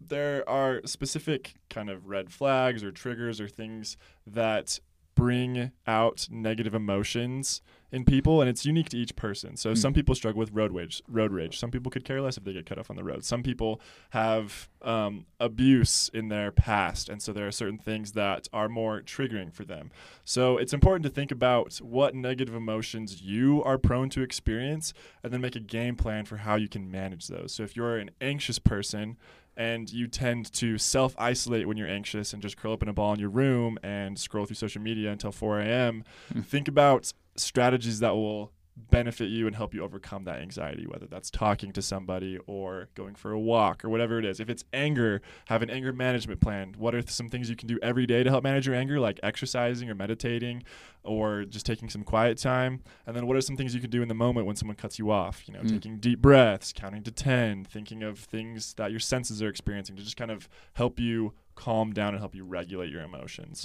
[0.00, 4.78] there are specific kind of red flags or triggers or things that
[5.14, 9.56] bring out negative emotions in people and it's unique to each person.
[9.56, 11.58] So some people struggle with road rage, road rage.
[11.58, 13.24] Some people could care less if they get cut off on the road.
[13.24, 18.48] Some people have um, abuse in their past and so there are certain things that
[18.52, 19.90] are more triggering for them.
[20.24, 25.32] So it's important to think about what negative emotions you are prone to experience and
[25.32, 27.52] then make a game plan for how you can manage those.
[27.52, 29.16] So if you're an anxious person
[29.56, 32.92] and you tend to self isolate when you're anxious and just curl up in a
[32.92, 36.04] ball in your room and scroll through social media until 4 a.m.,
[36.42, 38.52] think about strategies that will
[38.90, 43.14] benefit you and help you overcome that anxiety, whether that's talking to somebody or going
[43.14, 44.38] for a walk or whatever it is.
[44.38, 46.74] If it's anger, have an anger management plan.
[46.76, 49.18] What are some things you can do every day to help manage your anger, like
[49.22, 50.62] exercising or meditating
[51.04, 52.82] or just taking some quiet time?
[53.06, 54.98] And then what are some things you can do in the moment when someone cuts
[54.98, 55.48] you off?
[55.48, 55.70] You know, Mm.
[55.70, 60.02] taking deep breaths, counting to 10, thinking of things that your senses are experiencing to
[60.02, 63.64] just kind of help you calm down and help you regulate your emotions.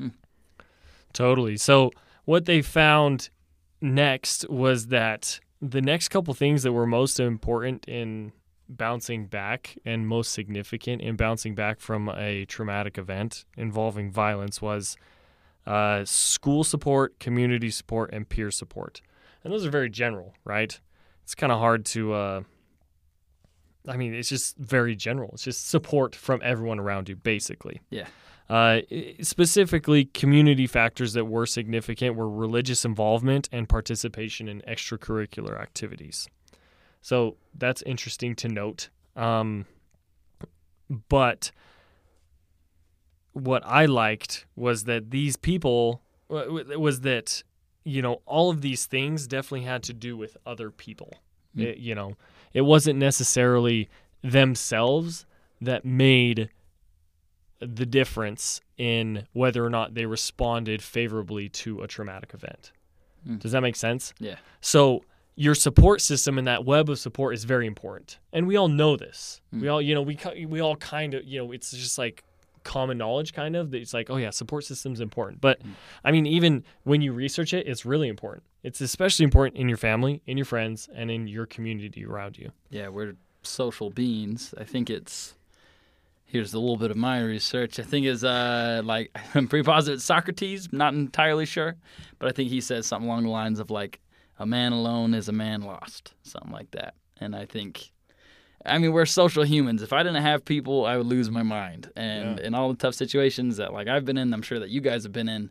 [0.00, 0.12] Mm.
[1.12, 1.58] Totally.
[1.58, 1.90] So
[2.24, 3.30] what they found
[3.80, 8.32] next was that the next couple things that were most important in
[8.68, 14.96] bouncing back and most significant in bouncing back from a traumatic event involving violence was
[15.66, 19.00] uh, school support, community support, and peer support.
[19.44, 20.78] And those are very general, right?
[21.24, 22.12] It's kind of hard to.
[22.12, 22.42] Uh,
[23.86, 25.30] I mean, it's just very general.
[25.32, 27.80] It's just support from everyone around you, basically.
[27.90, 28.06] Yeah.
[28.52, 28.82] Uh,
[29.22, 36.28] specifically, community factors that were significant were religious involvement and participation in extracurricular activities.
[37.00, 38.90] So that's interesting to note.
[39.16, 39.64] Um,
[41.08, 41.50] but
[43.32, 47.42] what I liked was that these people wa- wa- was that
[47.84, 51.14] you know all of these things definitely had to do with other people.
[51.56, 51.62] Mm.
[51.64, 52.16] It- you know,
[52.52, 53.88] it wasn't necessarily
[54.22, 55.24] themselves
[55.60, 56.50] that made
[57.66, 62.72] the difference in whether or not they responded favorably to a traumatic event.
[63.28, 63.38] Mm.
[63.38, 64.12] Does that make sense?
[64.18, 64.36] Yeah.
[64.60, 65.04] So
[65.36, 68.96] your support system and that web of support is very important, and we all know
[68.96, 69.40] this.
[69.52, 72.24] We all, you know, we we all kind of, you know, it's just like
[72.64, 73.70] common knowledge, kind of.
[73.70, 75.40] That it's like, oh yeah, support system's important.
[75.40, 75.60] But
[76.04, 78.44] I mean, even when you research it, it's really important.
[78.62, 82.52] It's especially important in your family, in your friends, and in your community around you.
[82.70, 84.54] Yeah, we're social beings.
[84.58, 85.34] I think it's
[86.32, 87.78] here's a little bit of my research.
[87.78, 91.76] I think is uh like I'm pretty positive it's Socrates, not entirely sure,
[92.18, 94.00] but I think he says something along the lines of like
[94.38, 96.94] a man alone is a man lost, something like that.
[97.20, 97.90] And I think
[98.64, 99.82] I mean we're social humans.
[99.82, 101.90] If I didn't have people, I would lose my mind.
[101.96, 102.46] And Yeah.
[102.46, 105.02] in all the tough situations that like I've been in, I'm sure that you guys
[105.02, 105.50] have been in,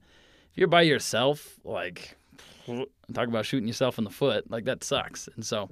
[0.51, 2.17] if you're by yourself, like
[3.13, 5.29] talk about shooting yourself in the foot, like that sucks.
[5.35, 5.69] And so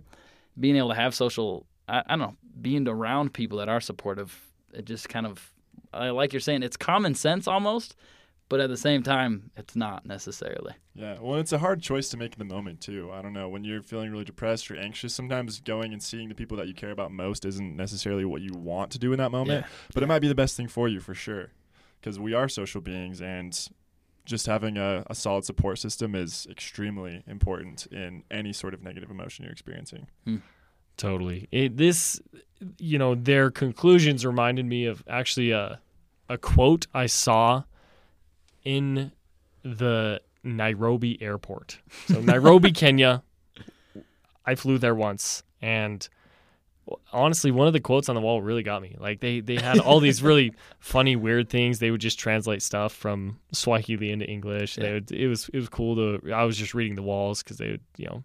[0.59, 4.45] being able to have social I, I don't know being around people that are supportive
[4.73, 5.51] it just kind of
[5.93, 7.95] I like you're saying it's common sense almost
[8.49, 12.17] but at the same time it's not necessarily Yeah, well, it's a hard choice to
[12.17, 13.09] make in the moment too.
[13.13, 15.13] I don't know when you're feeling really depressed or anxious.
[15.13, 18.53] Sometimes going and seeing the people that you care about most isn't necessarily what you
[18.53, 20.99] want to do in that moment, but it might be the best thing for you
[20.99, 21.51] for sure,
[22.01, 23.69] because we are social beings, and
[24.25, 29.09] just having a, a solid support system is extremely important in any sort of negative
[29.09, 30.07] emotion you're experiencing.
[30.25, 30.37] Hmm.
[30.99, 31.47] Totally.
[31.51, 32.21] It, this,
[32.77, 35.79] you know, their conclusions reminded me of actually a,
[36.27, 37.63] a quote I saw
[38.63, 39.11] in
[39.63, 41.79] the Nairobi Airport.
[42.07, 43.23] So Nairobi, Kenya.
[44.45, 46.07] I flew there once, and
[47.13, 48.95] honestly, one of the quotes on the wall really got me.
[48.99, 51.79] Like they they had all these really funny, weird things.
[51.79, 54.75] They would just translate stuff from Swahili into English.
[54.75, 54.93] They Yeah.
[54.93, 56.33] would it was it was cool to.
[56.33, 58.23] I was just reading the walls because they would you know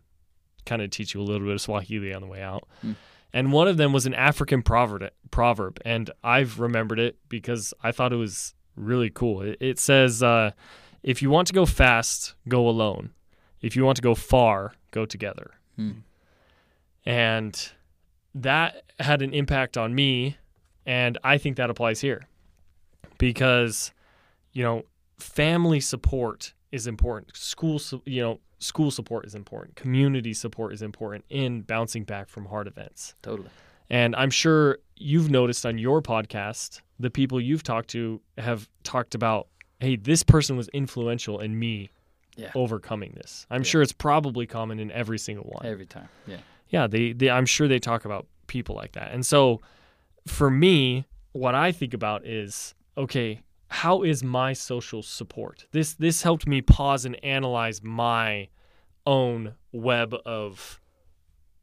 [0.65, 2.67] kind of teach you a little bit of Swahili on the way out.
[2.81, 2.93] Hmm.
[3.33, 7.91] And one of them was an African proverb, proverb, and I've remembered it because I
[7.91, 9.43] thought it was really cool.
[9.43, 10.53] It, it says, uh,
[11.03, 13.11] "If you want to go fast, go alone.
[13.61, 15.91] If you want to go far, go together." Hmm.
[17.05, 17.73] And
[18.35, 20.37] that had an impact on me,
[20.87, 22.29] and I think that applies here
[23.19, 23.93] because,
[24.53, 24.85] you know,
[25.19, 27.37] family support is important.
[27.37, 29.77] School, you know, school support is important.
[29.77, 33.15] Community support is important in bouncing back from hard events.
[33.23, 33.49] Totally.
[33.91, 39.15] And I'm sure you've noticed on your podcast, the people you've talked to have talked
[39.15, 39.49] about,
[39.81, 41.91] hey, this person was influential in me
[42.37, 42.51] Yeah.
[42.55, 43.47] overcoming this.
[43.51, 43.65] I'm Yeah.
[43.71, 45.67] sure it's probably common in every single one.
[45.67, 46.09] Every time.
[46.27, 46.39] Yeah.
[46.71, 49.13] Yeah, they, they I'm sure they talk about people like that.
[49.13, 49.61] And so
[50.27, 55.67] for me, what I think about is, okay, how is my social support?
[55.73, 58.49] This this helped me pause and analyze my
[59.07, 60.81] own web of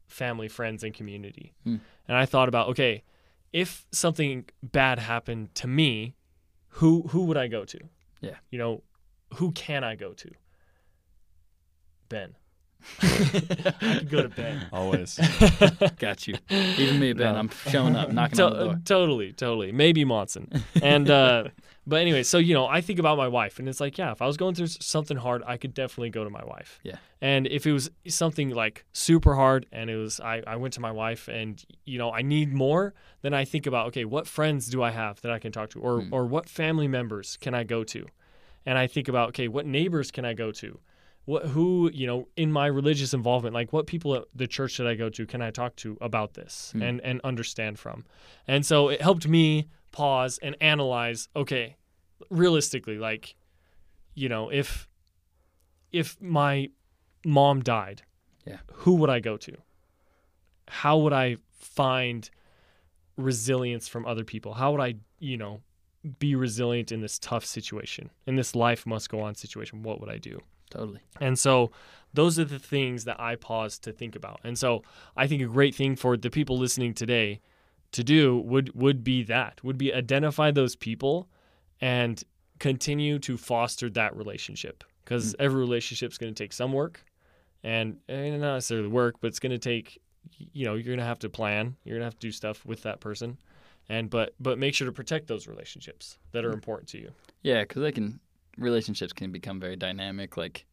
[0.07, 1.53] family, friends, and community.
[1.63, 1.77] Hmm.
[2.07, 3.03] And I thought about, okay,
[3.53, 6.15] if something bad happened to me,
[6.75, 7.79] who who would I go to?
[8.21, 8.35] Yeah.
[8.49, 8.83] You know,
[9.35, 10.31] who can I go to?
[12.09, 12.35] Ben.
[13.01, 14.67] I could go to Ben.
[14.73, 15.19] Always.
[15.99, 16.35] Got you.
[16.49, 17.33] Even me, Ben.
[17.33, 17.39] No.
[17.39, 18.81] I'm showing up, knocking To- on the door.
[18.85, 19.71] Totally, totally.
[19.71, 20.49] Maybe Monson.
[20.81, 21.45] And uh
[21.87, 24.21] but anyway, so you know, I think about my wife and it's like, yeah, if
[24.21, 26.79] I was going through something hard, I could definitely go to my wife.
[26.83, 26.95] Yeah.
[27.21, 30.79] And if it was something like super hard and it was I, I went to
[30.81, 34.67] my wife and you know, I need more, then I think about, okay, what friends
[34.67, 35.79] do I have that I can talk to?
[35.79, 36.13] Or Hmm.
[36.13, 38.05] or what family members can I go to?
[38.65, 40.79] And I think about, okay, what neighbors can I go to?
[41.25, 44.87] What who, you know, in my religious involvement, like what people at the church that
[44.87, 46.81] I go to can I talk to about this Hmm.
[46.81, 48.05] and and understand from?
[48.47, 51.75] And so it helped me pause and analyze, okay,
[52.29, 53.35] realistically, like,
[54.15, 54.87] you know, if
[55.91, 56.69] if my
[57.25, 58.01] mom died,
[58.47, 58.59] Yeah.
[58.73, 59.57] who would I go to?
[60.67, 62.29] How would I find
[63.17, 64.53] resilience from other people?
[64.55, 65.61] How would I, you know,
[66.17, 69.83] be resilient in this tough situation, in this life must go on situation?
[69.83, 70.39] What would I do?
[70.71, 71.01] Totally.
[71.19, 71.71] And so
[72.13, 74.39] those are the things that I pause to think about.
[74.43, 74.83] And so
[75.15, 77.41] I think a great thing for the people listening today
[77.91, 81.29] to do would would be that, would be identify those people
[81.79, 82.23] and
[82.59, 84.83] continue to foster that relationship.
[85.03, 85.35] Because mm.
[85.39, 87.03] every relationship is going to take some work
[87.63, 89.99] and, and not necessarily work, but it's going to take
[90.53, 92.65] you know, you're going to have to plan, you're going to have to do stuff
[92.65, 93.37] with that person.
[93.89, 96.55] And but but make sure to protect those relationships that are mm.
[96.55, 97.11] important to you.
[97.41, 98.19] Yeah, because they can
[98.57, 100.37] relationships can become very dynamic.
[100.37, 100.65] Like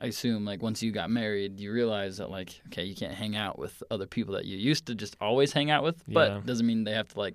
[0.00, 3.36] I assume, like once you got married, you realize that like okay, you can't hang
[3.36, 6.02] out with other people that you used to just always hang out with.
[6.08, 6.40] But Yeah.
[6.44, 7.34] doesn't mean they have to like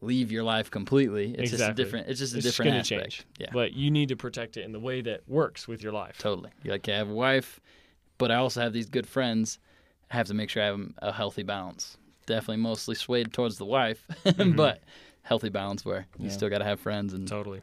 [0.00, 1.34] leave your life completely.
[1.38, 2.08] It's just a different.
[2.08, 3.02] It's just a It's different gonna aspect.
[3.02, 3.24] change.
[3.38, 6.18] Yeah, But you need to protect it in the way that works with your life.
[6.18, 6.50] totally.
[6.62, 7.60] You're like, I have a wife,
[8.18, 9.58] but I also have these good friends.
[10.10, 11.96] I have to make sure I have a healthy balance.
[12.26, 14.06] Definitely, mostly swayed towards the wife,
[14.56, 14.82] but
[15.22, 16.24] healthy balance where you Mm-hmm.
[16.26, 16.30] Yeah.
[16.32, 17.62] still got to have friends and Totally.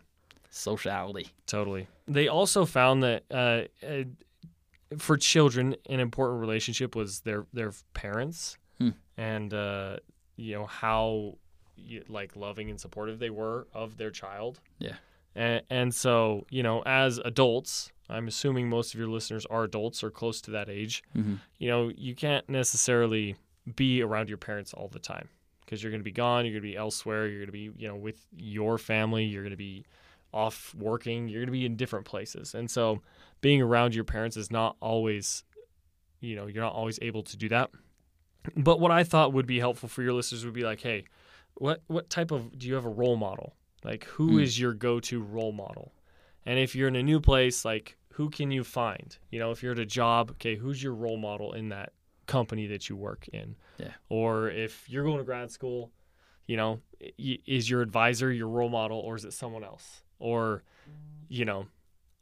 [0.51, 1.29] Sociality.
[1.47, 1.87] Totally.
[2.07, 4.03] They also found that uh, uh,
[4.97, 8.89] for children, an important relationship was their their parents, Hmm.
[9.17, 9.97] and uh,
[10.35, 11.37] you know how
[12.07, 14.59] like loving and supportive they were of their child.
[14.79, 14.95] Yeah.
[15.35, 20.03] And, and so you know, as adults, I'm assuming most of your listeners are adults
[20.03, 21.01] or close to that age.
[21.13, 23.35] hmm You know, you can't necessarily
[23.75, 25.29] be around your parents all the time
[25.63, 26.45] because you're going to be gone.
[26.45, 27.27] You're going to be elsewhere.
[27.27, 29.23] You're going to be you know with your family.
[29.23, 29.85] You're going to be
[30.33, 32.53] off working, you're going to be in different places.
[32.55, 33.01] And so
[33.41, 35.43] being around your parents is not always,
[36.19, 37.69] you know, you're not always able to do that.
[38.55, 41.05] But what I thought would be helpful for your listeners would be like, hey,
[41.55, 43.55] what what type of do you have a role model?
[43.83, 44.59] Like who is Mm.
[44.59, 45.93] your go-to role model?
[46.45, 49.17] And if you're in a new place, like who can you find?
[49.29, 51.93] You know, if you're at a job, okay, who's your role model in that
[52.25, 53.55] company that you work in?
[53.77, 53.91] Yeah.
[54.09, 55.91] Or if you're going to grad school,
[56.47, 56.79] you know,
[57.17, 60.03] is your advisor your role model or is it someone else?
[60.21, 60.63] Or,
[61.27, 61.67] you know,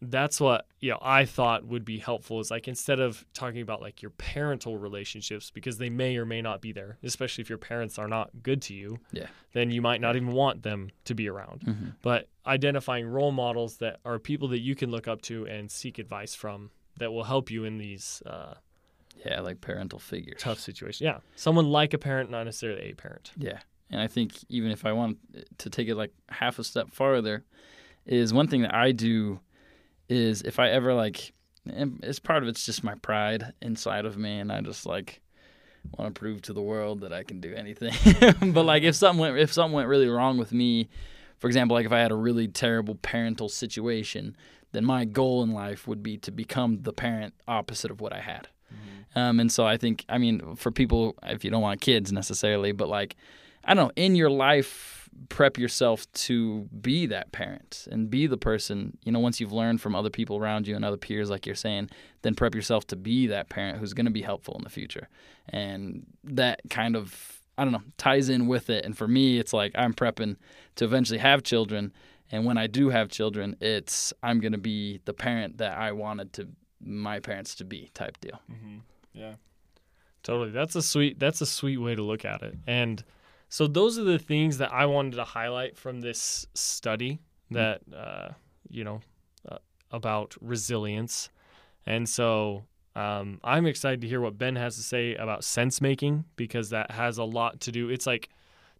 [0.02, 3.82] that's what, you know, I thought would be helpful is like instead of talking about
[3.82, 7.58] like your parental relationships because they may or may not be there, especially if your
[7.58, 9.28] parents are not good to you, Yeah.
[9.52, 11.64] then you might not even want them to be around.
[11.64, 15.70] hmm But identifying role models that are people that you can look up to and
[15.70, 18.54] seek advice from that will help you in these uh,
[19.26, 20.39] Yeah, like parental figures.
[20.39, 21.02] tough situations.
[21.02, 21.20] Yeah.
[21.36, 23.34] Someone like a parent, not necessarily a parent.
[23.38, 23.60] Yeah.
[23.91, 25.18] And I think even if I want
[25.58, 27.43] to take it like half a step farther,
[28.10, 29.39] is one thing that I do
[30.10, 31.34] is if I ever like,
[31.72, 35.22] and it's part of it's just my pride inside of me, and I just like
[35.97, 37.93] want to prove to the world that I can do anything.
[38.53, 40.89] but like if something went if something went really wrong with me,
[41.38, 44.36] for example, like if I had a really terrible parental situation,
[44.72, 48.20] then my goal in life would be to become the parent opposite of what I
[48.20, 48.47] had.
[49.16, 52.72] Um, and so I think, I mean, for people, if you don't want kids necessarily,
[52.72, 53.16] but like,
[53.64, 58.38] I don't know, in your life, prep yourself to be that parent and be the
[58.38, 61.45] person, you know, once you've learned from other people around you and other peers, like
[61.45, 61.89] you're saying,
[62.22, 65.09] then prep yourself to be that parent who's going to be helpful in the future.
[65.49, 68.86] And that kind of, I don't know, ties in with it.
[68.86, 70.38] And for me, it's like I'm prepping
[70.76, 71.91] to eventually have children.
[72.32, 75.91] And when I do have children, it's I'm going to be the parent that I
[75.91, 76.47] wanted to
[76.82, 78.39] my parents to be type deal.
[78.49, 78.78] Mm-hmm.
[79.13, 79.34] Yeah.
[80.24, 80.51] Totally.
[80.51, 82.55] That's a sweet that's a sweet way to look at it.
[82.67, 83.03] And
[83.50, 87.20] so those are the things that I wanted to highlight from this study
[87.52, 88.30] that uh,
[88.70, 89.02] you know
[89.50, 89.58] uh,
[89.91, 91.30] about resilience.
[91.86, 96.26] And so um, I'm excited to hear what Ben has to say about sense making
[96.36, 97.89] because that has a lot to do.
[97.89, 98.30] It's like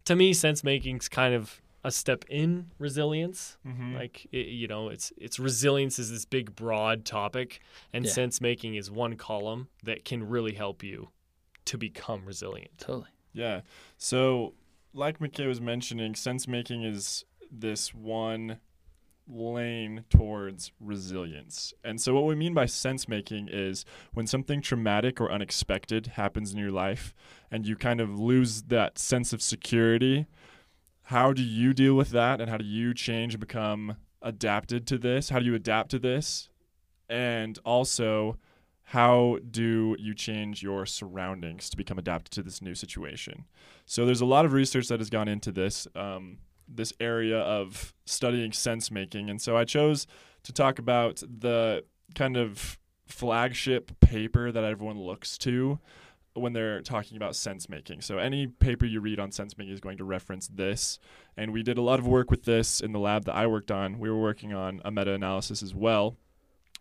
[0.04, 3.56] to me, sense making's kind of a step in resilience.
[3.66, 3.96] Mm-hmm.
[3.96, 7.60] Like it, you know, it's it's resilience is this big broad topic,
[7.92, 8.12] and Yeah.
[8.12, 11.08] sense making is one column that can really help you
[11.64, 12.78] to become resilient.
[12.78, 13.08] Totally.
[13.32, 13.60] Yeah.
[13.96, 14.54] So,
[14.92, 18.58] like McKay was mentioning, sense making is this one
[19.28, 21.72] lane towards resilience.
[21.84, 26.52] And so, what we mean by sense making is when something traumatic or unexpected happens
[26.52, 27.14] in your life
[27.50, 30.26] and you kind of lose that sense of security,
[31.04, 32.40] how do you deal with that?
[32.40, 35.30] And how do you change and become adapted to this?
[35.30, 36.48] How do you adapt to this?
[37.08, 38.36] And also,
[38.90, 43.44] how do you change your surroundings to become adapted to this new situation?
[43.86, 47.94] So there's a lot of research that has gone into this um, this area of
[48.04, 50.08] studying sense making, and so I chose
[50.42, 51.84] to talk about the
[52.16, 55.78] kind of flagship paper that everyone looks to
[56.34, 58.00] when they're talking about sense making.
[58.00, 60.98] So any paper you read on sense making is going to reference this,
[61.36, 63.70] and we did a lot of work with this in the lab that I worked
[63.70, 64.00] on.
[64.00, 66.16] We were working on a meta analysis as well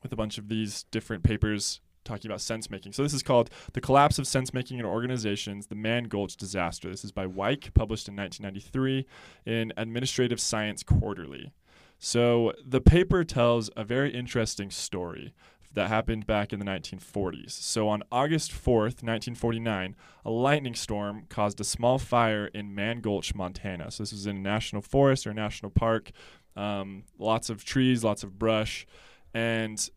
[0.01, 2.93] with a bunch of these different papers talking about sense making.
[2.93, 6.89] So this is called The Collapse of Sense Making in Organizations, the Mann Gulch Disaster.
[6.89, 9.05] This is by Weick, published in 1993
[9.45, 11.51] in Administrative Science Quarterly.
[11.97, 15.33] So the paper tells a very interesting story
[15.73, 17.51] that happened back in the 1940s.
[17.51, 19.95] So on August 4th, 1949,
[20.25, 23.91] a lightning storm caused a small fire in Mann Gulch, Montana.
[23.91, 26.11] So this was in a national forest or a national park.
[26.55, 28.87] Um, lots of trees, lots of brush.
[29.33, 29.89] And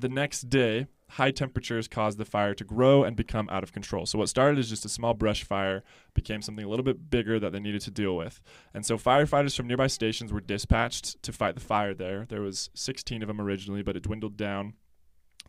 [0.00, 4.06] the next day, high temperatures caused the fire to grow and become out of control.
[4.06, 5.82] So what started as just a small brush fire
[6.14, 8.40] became something a little bit bigger that they needed to deal with.
[8.74, 12.26] And so firefighters from nearby stations were dispatched to fight the fire there.
[12.28, 14.74] There was 16 of them originally, but it dwindled down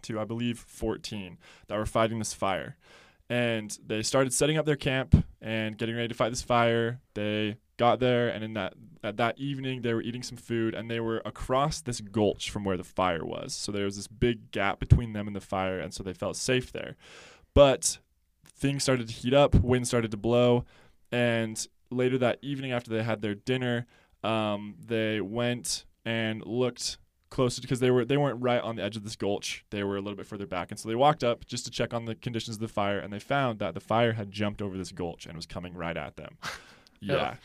[0.04, 1.38] to I believe 14
[1.68, 2.78] that were fighting this fire.
[3.30, 7.02] And they started setting up their camp and getting ready to fight this fire.
[7.14, 8.74] They got there and in that
[9.04, 12.64] at that evening they were eating some food and they were across this gulch from
[12.64, 13.54] where the fire was.
[13.54, 16.36] So there was this big gap between them and the fire and so they felt
[16.36, 16.96] safe there.
[17.54, 18.00] But
[18.46, 20.66] things started to heat up, wind started to blow,
[21.12, 23.86] and later that evening after they had their dinner,
[24.24, 26.98] um, they went and looked
[27.30, 29.66] closer because they were they weren't right on the edge of this gulch.
[29.70, 31.94] They were a little bit further back, and so they walked up just to check
[31.94, 34.78] on the conditions of the fire, and they found that the fire had jumped over
[34.78, 36.38] this gulch and was coming right at them.
[37.02, 37.36] Yeah.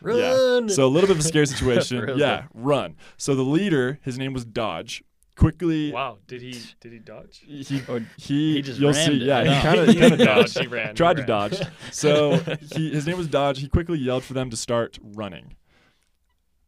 [0.00, 0.68] Run!
[0.68, 1.98] So a little bit of a scary situation.
[2.04, 2.20] Really?
[2.20, 2.96] yeah, run.
[3.16, 5.02] So the leader, his name was Dodge,
[5.36, 7.42] quickly wow, did he did he dodge?
[7.46, 9.24] he Or he, he just you'll rammed see.
[9.24, 9.54] Yeah, No.
[9.54, 10.58] he kind of kind of dodged.
[10.58, 10.88] He ran.
[10.88, 11.28] he Tried to ran.
[11.28, 11.60] dodge.
[11.90, 12.36] So
[12.74, 13.60] he, his name was Dodge.
[13.60, 15.54] He quickly yelled for them to start running.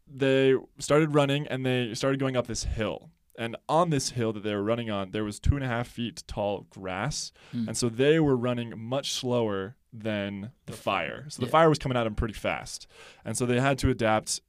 [0.08, 3.10] They started running and they started going up this hill.
[3.38, 5.88] And on this hill that they were running on, there was two and a half
[5.88, 7.32] feet tall grass.
[7.52, 7.68] Hmm.
[7.68, 11.24] And so they were running much slower than the fire.
[11.28, 11.50] So the Yeah.
[11.52, 12.86] fire was coming at them pretty fast.
[13.24, 14.40] And so they had to adapt.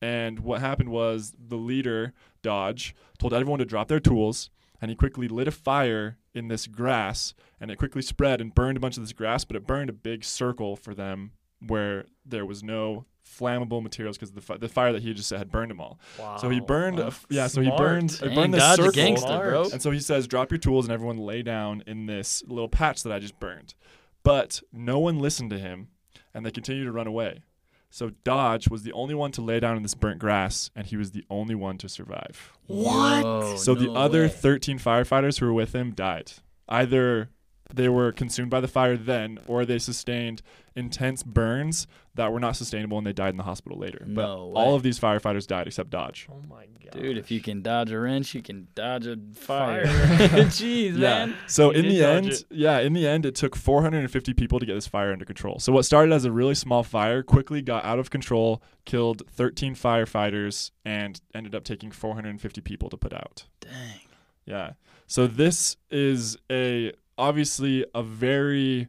[0.00, 4.50] And what happened was the leader, Dodge, told everyone to drop their tools.
[4.80, 7.34] And he quickly lit a fire in this grass.
[7.60, 9.92] And it quickly spread and burned a bunch of this grass, but it burned a
[9.92, 11.32] big circle for them
[11.64, 15.38] where there was no flammable materials because the, fi- the fire that he just said
[15.38, 16.00] had burned them all.
[16.18, 16.36] Wow.
[16.38, 17.08] So he burned, a wow.
[17.08, 17.46] f- yeah.
[17.46, 18.90] So he burned, he Dang, burned this circle.
[18.90, 19.62] gangster.
[19.72, 23.04] And so he says, "Drop your tools," and everyone lay down in this little patch
[23.04, 23.74] that I just burned.
[24.22, 25.88] But no one listened to him,
[26.32, 27.42] and they continued to run away.
[27.90, 30.96] So Dodge was the only one to lay down in this burnt grass, and he
[30.96, 32.52] was the only one to survive.
[32.66, 33.58] What?
[33.58, 36.32] so the other 13 firefighters who were with him died,
[36.68, 37.28] either
[37.74, 40.40] they were consumed by the fire then, or they sustained
[40.76, 44.04] intense burns that were not sustainable and they died in the hospital later.
[44.06, 46.28] No but all of these firefighters died except Dodge.
[46.30, 49.86] Oh my god, Dude, if you can dodge a wrench, you can dodge a fire.
[49.86, 49.86] Fire.
[50.50, 51.26] Jeez, Yeah.
[51.26, 51.36] man.
[51.46, 52.44] So You in the end, it.
[52.50, 55.58] yeah, in the end, it took 450 people to get this fire under control.
[55.58, 59.74] So what started as a really small fire quickly got out of control, killed 13
[59.74, 63.44] firefighters, and ended up taking 450 people to put out.
[63.60, 64.00] Dang.
[64.44, 64.72] Yeah.
[65.06, 68.88] So this is a obviously a very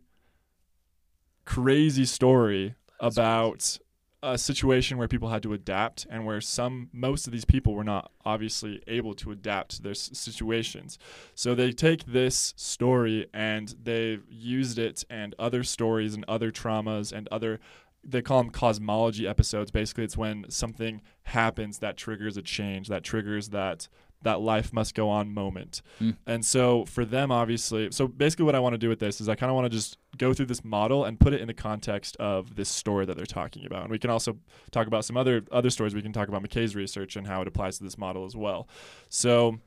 [1.45, 3.77] crazy story That's about
[4.23, 7.83] a situation where people had to adapt and where some most of these people were
[7.83, 10.97] not obviously able to adapt to their s- situations.
[11.35, 17.11] So they take this story and they've used it and other stories and other traumas
[17.11, 17.59] and other
[18.05, 19.71] they call them cosmology episodes.
[19.71, 23.87] Basically, it's when something happens that triggers a change, that triggers that
[24.23, 25.81] that life must go on moment.
[26.01, 26.17] Mm.
[26.25, 29.29] And so for them, obviously, so basically, what I want to do with this is
[29.29, 31.53] I kind of want to just go through this model and put it in the
[31.53, 33.83] context of this story that they're talking about.
[33.83, 34.37] And we can also
[34.71, 35.95] talk about some other other stories.
[35.95, 38.67] We can talk about McKay's research and how it applies to this model as well.
[39.09, 39.59] So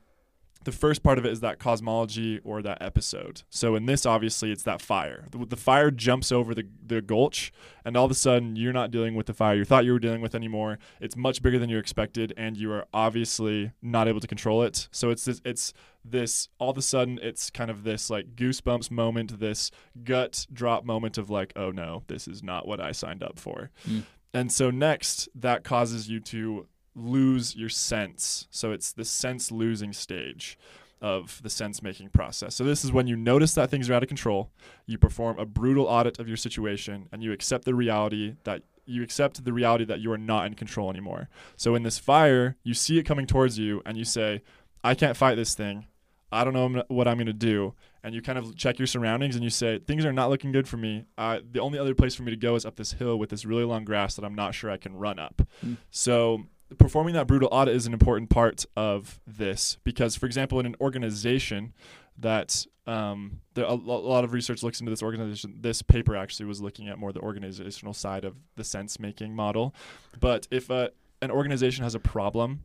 [0.63, 3.43] the first part of it is that cosmology or that episode.
[3.49, 5.25] So in this, obviously, it's that fire.
[5.31, 7.51] The, the fire jumps over the, the gulch,
[7.85, 9.99] and all of a sudden, you're not dealing with the fire you thought you were
[9.99, 10.79] dealing with anymore.
[10.99, 14.87] It's much bigger than you expected, and you are obviously not able to control it.
[14.91, 18.91] So it's this, it's this all of a sudden, it's kind of this like goosebumps
[18.91, 19.71] moment, this
[20.03, 23.71] gut drop moment of like, oh no, this is not what I signed up for.
[23.87, 24.03] Mm.
[24.33, 26.67] And so next, that causes you to
[26.97, 28.47] lose your sense.
[28.49, 30.57] So it's the sense losing stage
[30.99, 32.55] of the sense making process.
[32.55, 34.49] So this is when you notice that things are out of control,
[34.87, 39.03] you perform a brutal audit of your situation and you accept the reality that you
[39.03, 41.29] accept the reality that you are not in control anymore.
[41.55, 44.41] So in this fire, you see it coming towards you and you say,
[44.83, 45.85] I can't fight this thing.
[46.31, 47.73] I don't know what I'm going to do.
[48.03, 50.67] And you kind of check your surroundings and you say, things are not looking good
[50.67, 51.05] for me.
[51.17, 53.45] Uh, the only other place for me to go is up this hill with this
[53.45, 55.41] really long grass that I'm not sure I can run up.
[55.65, 55.77] Mm.
[55.89, 56.45] So
[56.77, 60.75] performing that brutal audit is an important part of this because, for example, in an
[60.81, 61.73] organization
[62.17, 65.57] that um, there, a, a lot of research looks into this organization.
[65.59, 69.75] This paper actually was looking at more the organizational side of the sense making model.
[70.19, 70.89] But if uh,
[71.21, 72.63] an organization has a problem,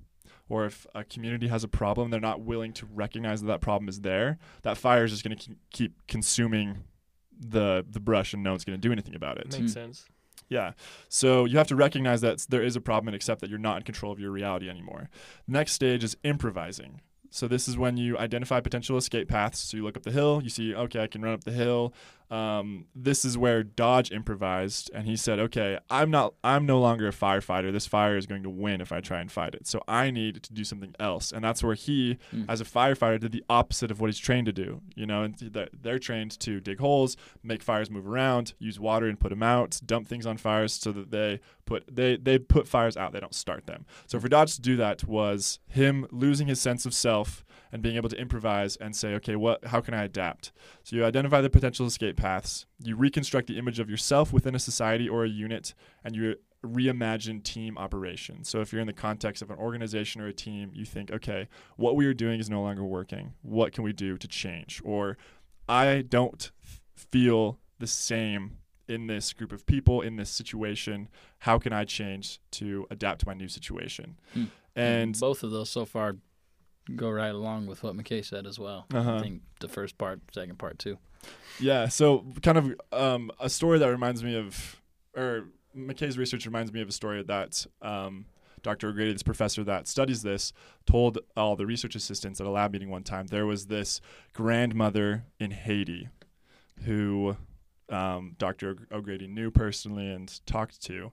[0.48, 3.88] or if a community has a problem, they're not willing to recognize that that problem
[3.88, 4.38] is there.
[4.62, 6.84] That fire is just going to keep consuming
[7.38, 9.46] the the brush, and no one's going to do anything about it.
[9.52, 9.74] makes Mm.
[9.74, 10.06] sense.
[10.52, 10.72] Yeah.
[11.08, 13.78] So you have to recognize that there is a problem and accept that you're not
[13.78, 15.08] in control of your reality anymore.
[15.48, 17.00] Next stage is improvising.
[17.30, 19.58] So this is when you identify potential escape paths.
[19.60, 21.94] So you look up the hill, you see, okay, I can run up the hill.
[22.32, 27.06] Um, this is where Dodge improvised, and he said, okay, I'm not, I'm no longer
[27.08, 27.70] a firefighter.
[27.70, 29.66] This fire is going to win if I try and fight it.
[29.66, 32.46] So I need to do something else, and that's where he, Mm.
[32.48, 34.80] as a firefighter, did the opposite of what he's trained to do.
[34.96, 39.06] You know, and th- they're trained to dig holes, make fires move around, use water
[39.08, 42.66] and put them out, dump things on fires so that they put they they put
[42.66, 43.12] fires out.
[43.12, 43.84] They don't start them.
[44.06, 47.96] So for Dodge to do that was him losing his sense of self and being
[47.96, 50.52] able to improvise and say, okay, what how can I adapt?
[50.84, 54.58] So you identify the potential escape paths, you reconstruct the image of yourself within a
[54.58, 58.48] society or a unit, and you reimagine team operations.
[58.48, 61.48] So if you're in the context of an organization or a team, you think, okay,
[61.76, 63.34] what we are doing is no longer working.
[63.42, 64.80] What can we do to change?
[64.84, 65.16] Or
[65.68, 66.50] I don't
[66.94, 68.58] feel the same
[68.88, 71.08] in this group of people in this situation.
[71.38, 74.18] How can I change to adapt to my new situation?
[74.34, 74.44] Hmm.
[74.74, 76.16] And both of those so far
[76.96, 78.86] go right along with what McKay said as well.
[78.92, 79.16] Uh-huh.
[79.16, 80.98] I think the first part, second part too.
[81.60, 84.80] Yeah, so kind of um, a story that reminds me of,
[85.16, 85.44] or
[85.76, 88.26] McKay's research reminds me of a story that um,
[88.62, 88.88] Dr.
[88.88, 90.52] O'Grady, this professor that studies this,
[90.86, 93.26] told all the research assistants at a lab meeting one time.
[93.26, 94.00] There was this
[94.32, 96.08] grandmother in Haiti
[96.84, 97.36] who
[97.88, 98.88] um, Dr.
[98.90, 101.12] O'Grady knew personally and talked to.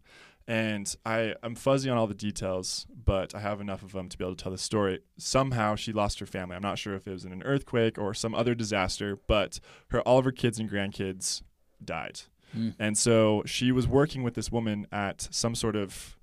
[0.49, 4.17] And I, I'm fuzzy on all the details, but I have enough of them to
[4.17, 4.99] be able to tell the story.
[5.15, 6.55] Somehow she lost her family.
[6.55, 10.01] I'm not sure if it was in an earthquake or some other disaster, but her
[10.01, 11.43] all of her kids and grandkids
[11.85, 12.21] died.
[12.57, 12.73] Mm.
[12.79, 16.17] And so she was working with this woman at some sort of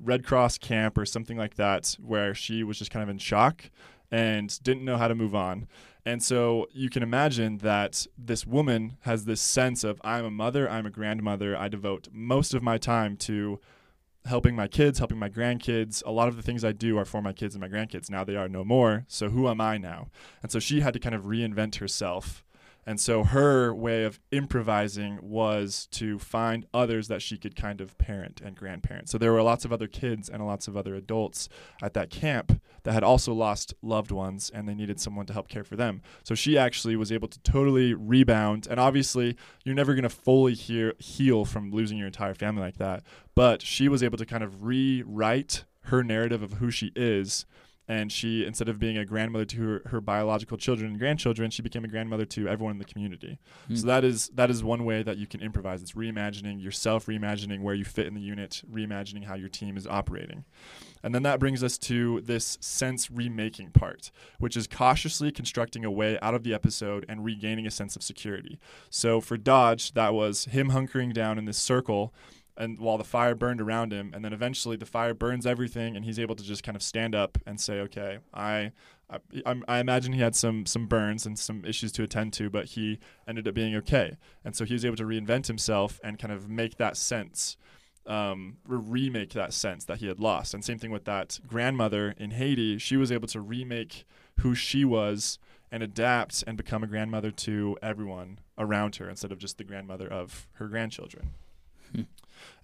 [0.00, 3.70] Red Cross camp or something like that, where she was just kind of in shock
[4.12, 5.66] and didn't know how to move on.
[6.04, 10.68] And so you can imagine that this woman has this sense of I'm a mother,
[10.68, 13.58] I'm a grandmother, I devote most of my time to
[14.26, 16.02] helping my kids, helping my grandkids.
[16.04, 18.10] A lot of the things I do are for my kids and my grandkids.
[18.10, 19.04] Now they are no more.
[19.08, 20.10] So who am I now?
[20.42, 22.44] And so she had to kind of reinvent herself
[22.84, 27.96] And so her way of improvising was to find others that she could kind of
[27.98, 29.08] parent and grandparent.
[29.08, 31.48] So there were lots of other kids and lots of other adults
[31.80, 35.48] at that camp that had also lost loved ones and they needed someone to help
[35.48, 36.02] care for them.
[36.24, 38.66] So she actually was able to totally rebound.
[38.68, 42.78] And obviously, you're never going to fully hear, heal from losing your entire family like
[42.78, 43.04] that.
[43.34, 47.44] But she was able to kind of rewrite her narrative of who she is
[47.92, 51.60] and she instead of being a grandmother to her, her, biological children and grandchildren she
[51.60, 53.38] became a grandmother to everyone in the community.
[53.70, 53.78] Mm.
[53.78, 55.82] so that is that is one way that you can improvise.
[55.82, 59.86] It's reimagining yourself reimagining where you fit in the unit reimagining how your team is
[59.86, 60.44] operating.
[61.04, 65.90] And then that brings us to this sense remaking part which is cautiously constructing a
[65.90, 68.58] way out of the episode and regaining a sense of security.
[68.88, 72.14] So for dodge that was him hunkering down in this circle
[72.56, 76.04] and while the fire burned around him and then eventually the fire burns everything and
[76.04, 78.70] he's able to just kind of stand up and say okay i
[79.46, 82.66] I, I imagine he had some some burns and some issues to attend to but
[82.66, 82.98] he
[83.28, 84.16] ended up being okay.
[84.44, 87.56] And so he was able to reinvent himself and kind of make that sense
[88.04, 90.54] um, remake that sense that he had lost.
[90.54, 92.78] And same thing with that grandmother in haiti.
[92.78, 94.04] She was able to remake
[94.40, 95.38] who she was
[95.70, 100.08] and adapt and become a grandmother to everyone around her instead of just the grandmother
[100.08, 101.30] of her grandchildren.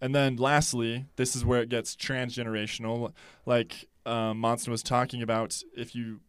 [0.01, 3.13] And then lastly, this is where it gets transgenerational.
[3.47, 6.21] Like um, Monson was talking about, if you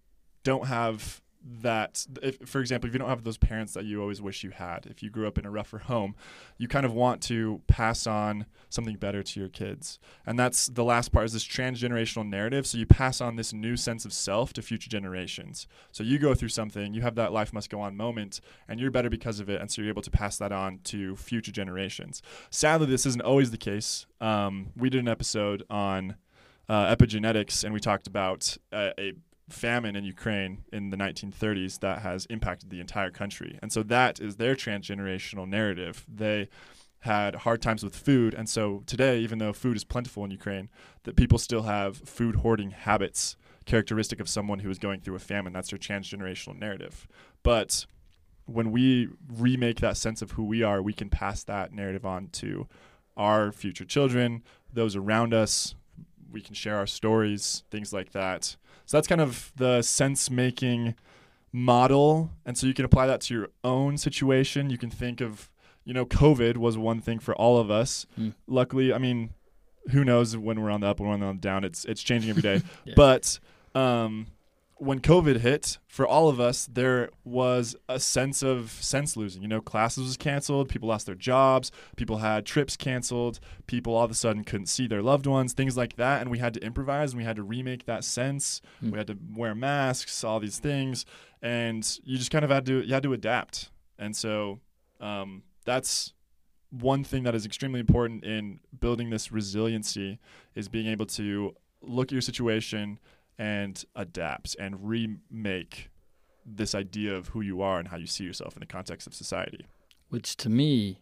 [0.44, 1.22] don't have
[1.62, 4.52] that if, for example if you don't have those parents that you always wish you
[4.52, 6.16] had if you grew up in a rougher home
[6.58, 10.00] you kind of want to pass on something better to your kids.
[10.26, 12.68] And that's the last part is this transgenerational narrative.
[12.68, 15.68] So you pass on this new sense of self to future generations.
[15.92, 18.92] So you go through something you have that life must go on moment and you're
[18.92, 22.22] better because of it and so you're able to pass that on to future generations.
[22.50, 24.06] Sadly this isn't always the case.
[24.22, 26.16] Um, we did an episode on
[26.68, 29.14] uh, epigenetics and we talked about uh, a
[29.50, 33.58] famine in Ukraine in the 1930s that has impacted the entire country.
[33.62, 36.06] And so that is their transgenerational narrative.
[36.08, 36.50] They
[37.02, 38.34] had hard times with food.
[38.34, 40.70] And so today even though food is plentiful in Ukraine
[41.04, 45.20] that people still have food hoarding habits characteristic of someone who is going through a
[45.20, 45.54] famine.
[45.54, 47.08] That's their transgenerational narrative.
[47.44, 47.86] But
[48.46, 52.28] when we remake that sense of who we are we can pass that narrative on
[52.32, 52.68] to
[53.16, 54.44] our future children
[54.74, 55.76] those around us.
[56.32, 58.56] We can share our stories things like that
[58.90, 60.96] so that's kind of the sense making
[61.52, 62.32] model.
[62.44, 64.72] And so you can apply that to your own situation.
[64.72, 65.52] You can think of,
[65.86, 68.08] you know, COVID was one thing for all of us.
[68.20, 68.34] Mm.
[68.48, 69.30] Luckily, I mean,
[69.92, 71.64] who knows when we're on the up and when we're on the down.
[71.64, 72.64] It's it's changing every day.
[72.84, 72.96] yeah.
[72.96, 73.40] But
[73.76, 74.26] um,
[74.80, 79.42] when COVID hit, for all of us, there was a sense of sense losing.
[79.42, 84.06] You know, classes was canceled, people lost their jobs, people had trips canceled, people all
[84.06, 86.64] of a sudden couldn't see their loved ones, things like that, and we had to
[86.64, 88.62] improvise and we had to remake that sense.
[88.82, 88.92] Mm.
[88.92, 91.06] We had to wear masks, all these things,
[91.42, 93.72] and you just kind of had to you had to adapt.
[93.98, 94.62] And so
[95.02, 96.14] um, that's
[96.72, 100.20] one thing that is extremely important in building this resiliency
[100.56, 103.00] is being able to look at your situation
[103.40, 105.90] and adapt and remake
[106.46, 109.14] this idea of who you are and how you see yourself in the context of
[109.16, 109.66] society.
[110.10, 111.00] Which to me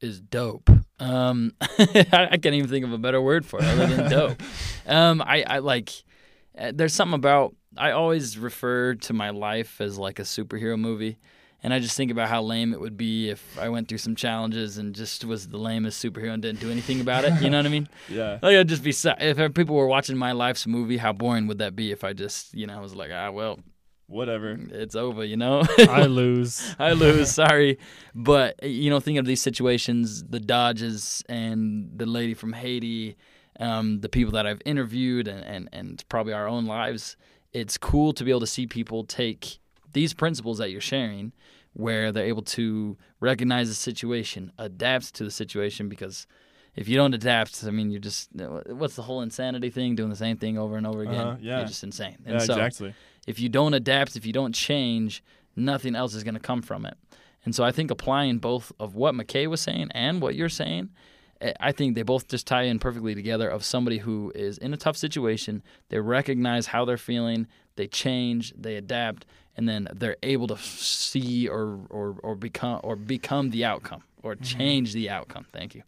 [0.00, 0.70] is dope.
[1.00, 4.42] Um, I can't even think of a better word for it other than dope.
[4.86, 5.90] Um, I, I like.
[6.56, 7.54] Uh, there's something about.
[7.76, 11.18] I always refer to my life as like a superhero movie.
[11.62, 14.16] And I just think about how lame it would be if I went through some
[14.16, 17.40] challenges and just was the lamest superhero and didn't do anything about it.
[17.42, 17.88] You know what I mean?
[18.08, 18.38] yeah.
[18.42, 21.76] Like I'd just be if people were watching my life's movie, how boring would that
[21.76, 23.58] be if I just you know I was like ah well
[24.10, 27.78] whatever it's over you know i lose i lose sorry
[28.12, 33.16] but you know thinking of these situations the dodges and the lady from haiti
[33.60, 37.16] um, the people that i've interviewed and, and, and probably our own lives
[37.52, 39.59] it's cool to be able to see people take
[39.92, 41.32] these principles that you're sharing
[41.72, 46.26] where they're able to recognize the situation, adapt to the situation because
[46.74, 49.94] if you don't adapt, I mean, you're just what's the whole insanity thing?
[49.96, 51.14] Doing the same thing over and over again.
[51.14, 51.58] Uh-huh, yeah.
[51.58, 52.16] You're just insane.
[52.24, 52.94] And yeah, so exactly.
[53.26, 55.22] If you don't adapt, if you don't change,
[55.56, 56.96] nothing else is going to come from it.
[57.44, 60.90] And so I think applying both of what McKay was saying and what you're saying,
[61.40, 64.72] eh, I think they both just tie in perfectly together of somebody who is in
[64.72, 69.26] a tough situation, they recognize how they're feeling, they change, they adapt,
[69.56, 74.34] and then they're able to see or or, or become or become the outcome or
[74.34, 74.44] mm-hmm.
[74.44, 75.46] change the outcome.
[75.52, 75.82] Thank you.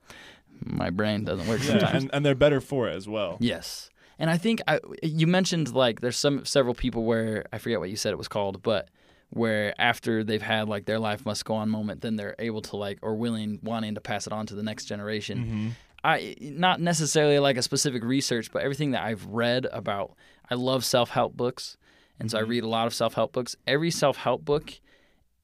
[0.64, 2.04] My brain doesn't work yeah, sometimes.
[2.04, 3.36] And, and they're better for it as well.
[3.40, 3.90] Yes.
[4.18, 7.90] And I think I, you mentioned like there's some several people where I forget what
[7.90, 8.88] you said it was called, but
[9.30, 12.76] where after they've had like their life must go on moment, then they're able to
[12.76, 15.38] like or willing wanting to pass it on to the next generation.
[15.38, 15.68] Mm-hmm.
[16.04, 20.14] I not necessarily like a specific research, but everything that I've read about.
[20.50, 21.78] I love self help books
[22.18, 22.50] and so I mm-hmm.
[22.50, 23.56] read a lot of self help books.
[23.66, 24.80] Every self help book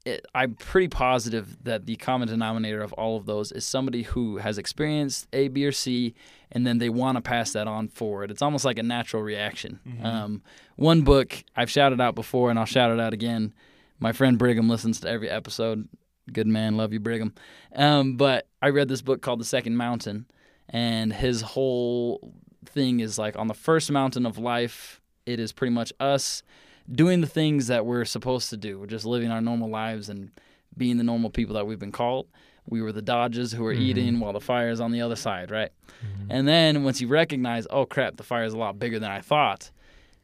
[0.08, 4.38] it, I'm pretty positive that the common denominator of all of those is somebody who
[4.38, 6.14] has experienced A, B, or C,
[6.50, 8.30] and then they want to pass that on forward.
[8.30, 9.80] It's almost like a natural reaction.
[10.02, 10.42] Um,
[10.76, 13.52] one book I've shouted out before, and I'll shout it out again.
[13.98, 15.88] My friend Brigham listens to every episode.
[16.32, 17.34] Good man, love you, Brigham.
[17.74, 20.26] Um, but I read this book called The Second Mountain,
[20.68, 22.32] and his whole
[22.64, 26.42] thing is like on the first mountain of life, it is pretty much us
[26.90, 28.80] doing the things that we're supposed to do.
[28.80, 30.30] We're just living our normal lives and
[30.76, 32.28] being the normal people that we've been called.
[32.66, 33.82] We were the Dodges who were mm-hmm.
[33.82, 35.70] eating while the fire is on the other side, right?
[36.02, 36.30] Mm-hmm.
[36.30, 39.20] And then once you recognize, oh crap, the fire is a lot bigger than I
[39.20, 39.70] thought,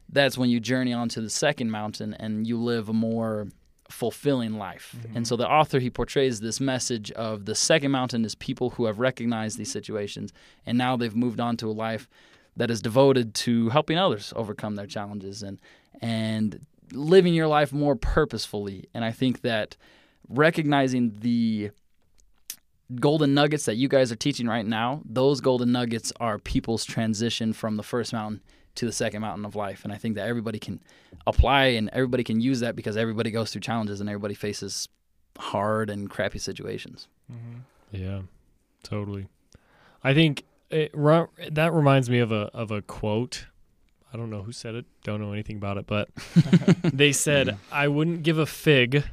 [0.08, 3.48] that's when you journey onto the second mountain and you live a more
[3.90, 4.94] fulfilling life.
[4.94, 5.24] And mm-hmm.
[5.24, 8.98] so the author he portrays this message of the second mountain is people who have
[8.98, 10.32] recognized these situations
[10.64, 12.08] and now they've moved on to a life
[12.56, 15.60] that is devoted to helping others overcome their challenges and
[16.00, 18.88] and living your life more purposefully.
[18.94, 19.76] And I think that
[20.28, 21.70] recognizing the
[22.96, 27.52] golden nuggets that you guys are teaching right now, those golden nuggets are people's transition
[27.52, 28.42] from the first mountain
[28.76, 29.84] to the second mountain of life.
[29.84, 30.80] And I think that everybody can
[31.26, 34.88] apply and everybody can use that because everybody goes through challenges and everybody faces
[35.38, 37.08] hard and crappy situations.
[37.32, 37.60] Mm-hmm.
[37.96, 38.22] Yeah,
[38.82, 39.28] totally.
[40.02, 43.46] I think it, ru- that reminds me of a of a quote.
[44.12, 44.86] I don't know who said it.
[45.02, 46.08] Don't know anything about it, but
[46.82, 49.04] they said, "I wouldn't give a fig."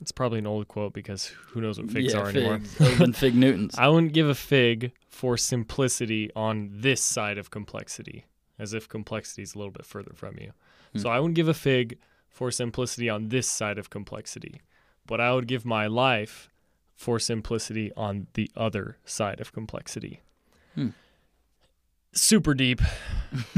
[0.00, 2.58] It's probably an old quote because who knows what figs yeah, are anymore.
[2.62, 3.74] figs, other than fig Newtons.
[3.76, 8.26] I wouldn't give a fig for simplicity on this side of complexity,
[8.58, 10.52] as if complexity is a little bit further from you.
[10.92, 10.98] Hmm.
[11.00, 14.60] So I wouldn't give a fig for simplicity on this side of complexity,
[15.06, 16.48] but I would give my life
[16.94, 20.20] for simplicity on the other side of complexity.
[20.78, 20.88] Hmm.
[22.12, 22.80] Super deep.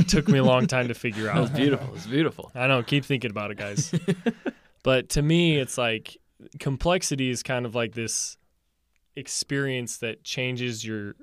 [0.09, 1.55] Took me a long time to figure out.
[1.55, 1.95] beautiful.
[1.95, 2.51] It's beautiful.
[2.55, 3.93] I know, keep thinking about it, guys.
[4.83, 6.17] but to me, it's like
[6.59, 8.39] complexity is kind of like this
[9.17, 11.15] experience that changes your,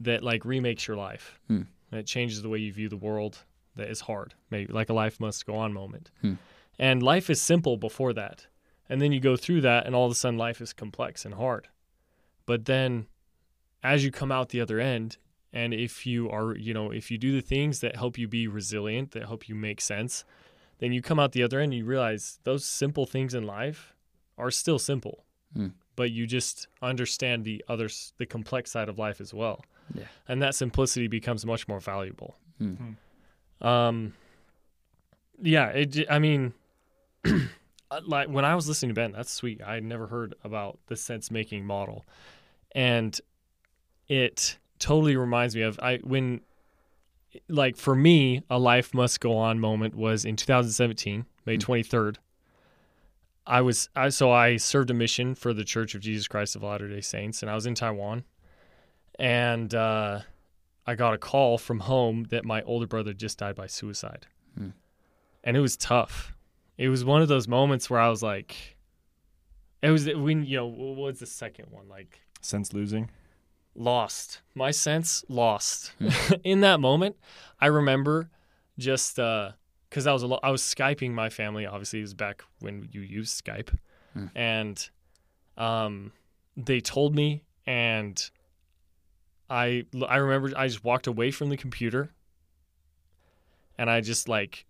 [0.00, 1.38] that like remakes your life.
[1.48, 1.62] Hmm.
[1.90, 3.38] That changes the way you view the world.
[3.76, 6.10] That is hard, maybe like a life must go on moment.
[6.20, 6.34] Hmm.
[6.78, 8.46] And life is simple before that.
[8.88, 11.34] And then you go through that, and all of a sudden life is complex and
[11.34, 11.68] hard.
[12.46, 13.06] But then
[13.84, 15.18] as you come out the other end,
[15.52, 18.48] and if you are, you know, if you do the things that help you be
[18.48, 20.24] resilient, that help you make sense,
[20.78, 23.94] then you come out the other end and you realize those simple things in life
[24.36, 25.24] are still simple.
[25.54, 25.68] Hmm.
[25.94, 29.64] But you just understand the other, the complex side of life as well.
[29.94, 30.04] Yeah.
[30.26, 32.34] And that simplicity becomes much more valuable.
[32.58, 32.94] Hmm.
[33.64, 34.14] Um,
[35.40, 36.54] yeah, it, j- I mean,
[37.24, 39.62] uh, like when I was listening to Ben, that's sweet.
[39.62, 42.04] I had never heard about the sense making model.
[42.72, 43.20] And
[44.08, 46.40] it totally reminds me of I when
[47.48, 52.16] like for me, a life must go on moment was in 2017, May 23rd.
[53.46, 56.62] I was I so I served a mission for the Church of Jesus Christ of
[56.62, 58.24] Latter-day Saints and I was in Taiwan.
[59.18, 60.20] And uh
[60.86, 64.26] I got a call from home that my older brother just died by suicide.
[64.56, 64.70] Hmm.
[65.42, 66.34] And it was tough.
[66.76, 68.76] It was one of those moments where I was like
[69.82, 73.10] it was when you know what was the second one like Sense losing.
[73.74, 74.40] Lost.
[74.54, 75.24] My sense?
[75.28, 75.92] Lost.
[76.44, 77.16] In that moment
[77.60, 78.28] i remember
[78.78, 79.52] just uh
[79.88, 82.88] because i was a lo- i was skyping my family obviously it was back when
[82.90, 83.70] you used skype.
[84.12, 84.26] Hmm.
[84.34, 84.90] and
[85.56, 86.12] um
[86.56, 88.30] they told me and
[89.48, 92.10] i i remember i just walked away from the computer
[93.78, 94.66] and i just like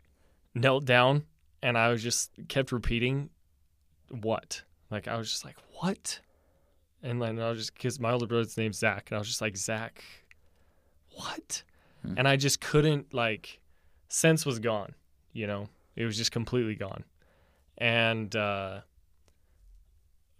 [0.55, 1.25] knelt down
[1.63, 3.31] and i was just kept repeating
[4.11, 4.63] what?
[4.91, 6.21] Like i was just like what
[7.05, 9.43] and then I was just because my older brother's name's Zach, and I was just
[9.43, 10.03] like Zach,
[11.11, 11.63] what?
[12.03, 12.15] Hmm.
[12.17, 13.61] And I just couldn't like,
[14.09, 14.95] sense was gone.
[15.35, 17.05] You know, it was just completely gone.
[17.77, 18.81] And uh,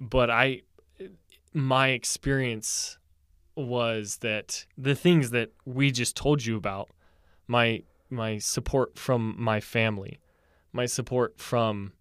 [0.01, 0.63] but I,
[1.53, 2.99] my experience
[3.57, 6.89] was that the things that we just told you about,
[7.47, 10.19] my my support from my family,
[10.73, 11.93] my support from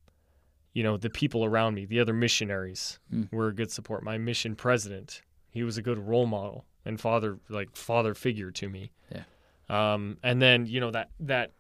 [0.73, 3.31] you know the people around me the other missionaries Mm.
[3.31, 4.03] were a good support.
[4.03, 5.21] My mission president
[5.51, 8.91] he was a good role model and father like father figure to me.
[9.11, 9.23] Yeah.
[9.69, 11.51] um and then you know that that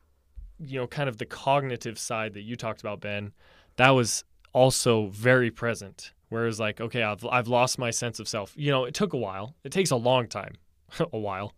[0.59, 3.31] you know kind of the cognitive side that you talked about ben
[3.75, 6.13] that was also very present.
[6.29, 8.53] Whereas like okay I've, I've lost my sense of self.
[8.55, 9.55] You know it took a while.
[9.63, 10.53] It takes a long time
[11.13, 11.53] a while.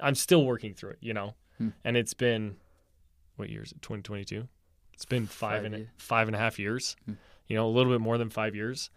[0.00, 1.34] I'm still working through it you know?
[1.58, 1.70] Hmm.
[1.84, 2.56] and it's been
[3.36, 4.46] what year is it 2022
[4.98, 5.88] it's been five Five and a, years.
[5.96, 7.12] five and a half years Hmm.
[7.46, 8.90] you know a little bit more than five years.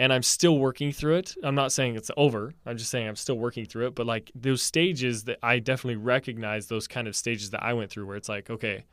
[0.00, 1.34] And i'm still working through it.
[1.42, 2.54] I'm not saying it's over.
[2.64, 3.96] I'm just saying i'm still working through it.
[3.96, 7.90] But like those stages that i definitely recognize those kind of stages that i went
[7.90, 8.84] through where it's like okay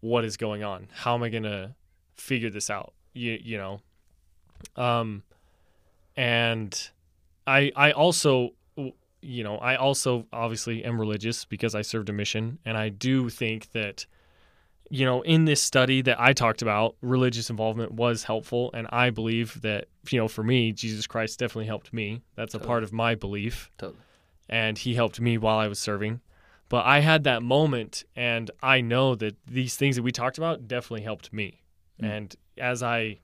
[0.00, 0.88] what is going on?
[0.92, 1.74] How am i going to
[2.16, 2.92] figure this out?
[3.12, 3.80] You, you know?
[4.76, 5.22] Um,
[6.16, 6.90] and
[7.46, 8.50] I I also
[9.22, 13.28] you know I also obviously am religious because I served a mission, and I do
[13.28, 14.06] think that
[14.90, 19.10] you know in this study that I talked about, religious involvement was helpful, and I
[19.10, 22.22] believe that you know for me, Jesus Christ definitely helped me.
[22.34, 23.98] That's a part of my belief, Totally.
[24.48, 26.20] and He helped me while I was serving.
[26.68, 30.66] But I had that moment, and I know that these things that we talked about
[30.66, 31.62] definitely helped me.
[32.02, 32.10] Mm.
[32.16, 33.18] And as I,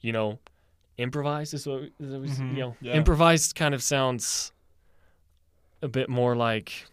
[0.00, 0.40] you know,
[0.98, 2.94] improvised is what, is what we- Mhm, you know, yeah.
[2.94, 4.50] improvised kind of sounds
[5.82, 6.86] a bit more like,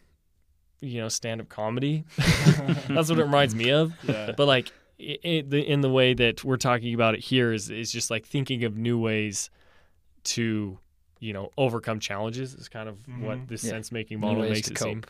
[0.81, 2.03] you know, stand up comedy.
[2.17, 3.93] That's what it reminds me of.
[4.03, 4.33] Yeah.
[4.37, 7.69] But like i i the, in the way that we're talking about it here is
[7.69, 9.49] is just like thinking of new ways
[10.25, 10.77] to,
[11.19, 13.47] you know, overcome challenges is kind of what Mhm.
[13.47, 13.71] this Yeah.
[13.71, 15.03] sense making model ways makes to it seem.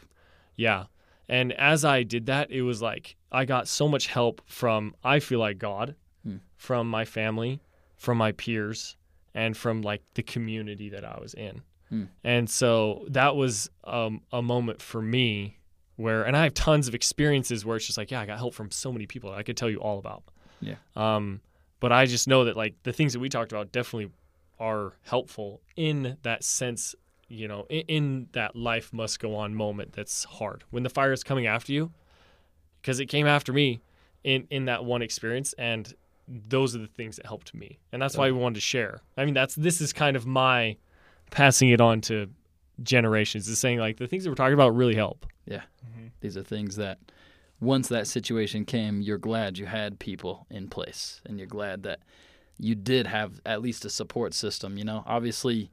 [0.55, 0.85] Yeah.
[1.29, 5.19] And as I did that, it was like I got so much help from I
[5.19, 6.37] feel like God, Hmm.
[6.55, 7.59] from my family,
[7.95, 8.95] from my peers,
[9.33, 11.61] and from like the community that I was in.
[11.89, 12.05] Hmm.
[12.23, 15.57] And so that was um, a moment for me
[15.95, 18.53] where, and I have tons of experiences where it's just like, yeah, I got help
[18.53, 20.23] from so many people that I could tell you all about.
[20.61, 20.75] Yeah.
[20.95, 21.41] Um,
[21.79, 24.11] but I just know that like the things that we talked about definitely
[24.59, 26.95] are helpful in that sense
[27.29, 31.11] you know, in, in that life must go on moment that's hard when the fire
[31.11, 31.91] is coming after you,
[32.81, 33.81] because it came after me
[34.23, 35.93] in in that one experience, and
[36.27, 39.01] those are the things that helped me, and that's why we wanted to share.
[39.17, 40.77] I mean, that's this is kind of my
[41.29, 42.29] passing it on to
[42.83, 45.25] generations, is saying like the things that we're talking about really help.
[45.45, 45.61] Yeah.
[45.85, 46.07] Mm-hmm.
[46.21, 46.99] These are things that
[47.59, 51.99] once that situation came, you're glad you had people in place and you're glad that
[52.59, 54.77] you did have at least a support system.
[54.77, 55.71] You know, obviously,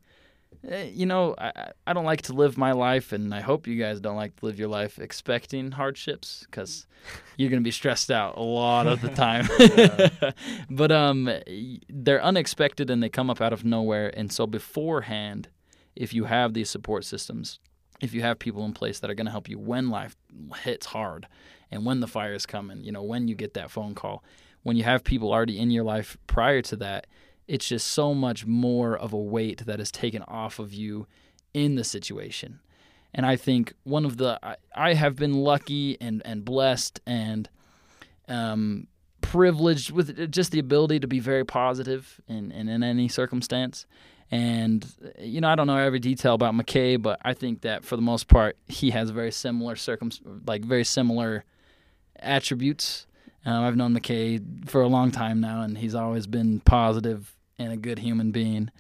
[0.63, 3.79] you know, I, I- I don't like to live my life, and I hope you
[3.79, 6.87] guys don't like to live your life expecting hardships because
[7.37, 9.47] you're going to be stressed out a lot of the time.
[10.71, 11.29] but um,
[11.89, 14.11] they're unexpected and they come up out of nowhere.
[14.17, 15.49] And so, beforehand,
[15.95, 17.59] if you have these support systems,
[18.01, 20.17] if you have people in place that are going to help you when life
[20.63, 21.27] hits hard
[21.71, 24.25] and when the fire is coming, you know, when you get that phone call,
[24.63, 27.07] when you have people already in your life prior to that,
[27.47, 31.07] it's just so much more of a weight that is taken off of you
[31.53, 32.61] in the situation.
[33.15, 34.39] And I think one of the,
[34.75, 37.49] I, have been lucky and, and blessed and
[38.29, 38.89] um,
[39.21, 43.87] privileged with just the ability to be very positive in, in, in any circumstance.
[44.31, 44.85] And
[45.19, 48.03] you know, I don't know every detail about McKay, but I think that for the
[48.03, 50.11] most part, he has very similar circum,
[50.47, 51.45] like very similar
[52.19, 53.07] attributes.
[53.45, 57.73] Um, I've known McKay for a long time now, and he's always been positive and
[57.73, 58.71] a good human being.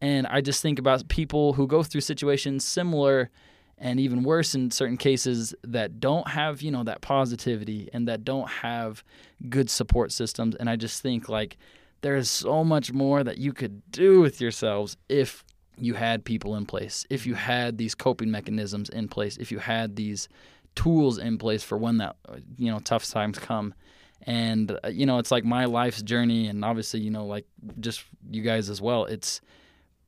[0.00, 3.30] And I just think about people who go through situations similar
[3.78, 8.24] and even worse in certain cases that don't have, you know, that positivity and that
[8.24, 9.02] don't have
[9.48, 10.54] good support systems.
[10.54, 11.56] And I just think like
[12.02, 15.44] there is so much more that you could do with yourselves if
[15.76, 19.58] you had people in place, if you had these coping mechanisms in place, if you
[19.58, 20.28] had these
[20.74, 22.16] tools in place for when that
[22.58, 23.74] you know tough times come.
[24.22, 27.46] And uh, you know, it's like my life's journey, and obviously, you know, like
[27.80, 29.04] just you guys as well.
[29.04, 29.40] It's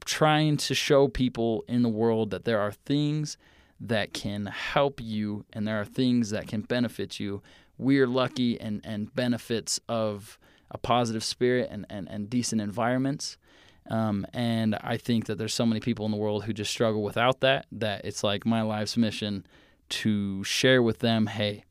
[0.04, 3.36] trying to show people in the world that there are things
[3.80, 7.42] that can help you and there are things that can benefit you.
[7.76, 10.38] We're lucky and, and benefits of
[10.70, 13.36] a positive spirit and, and, and decent environments.
[13.90, 17.02] Um, and I think that there's so many people in the world who just struggle
[17.02, 19.46] without that, that it's like my life's mission
[19.88, 21.64] to share with them hey,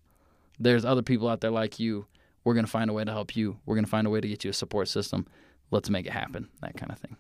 [0.59, 2.05] there's other people out there like you.
[2.45, 3.57] We're going to find a way to help you.
[3.65, 5.25] We're going to find a way to get you a support system.
[5.71, 6.47] Let's make it happen.
[6.61, 7.17] That kind of thing.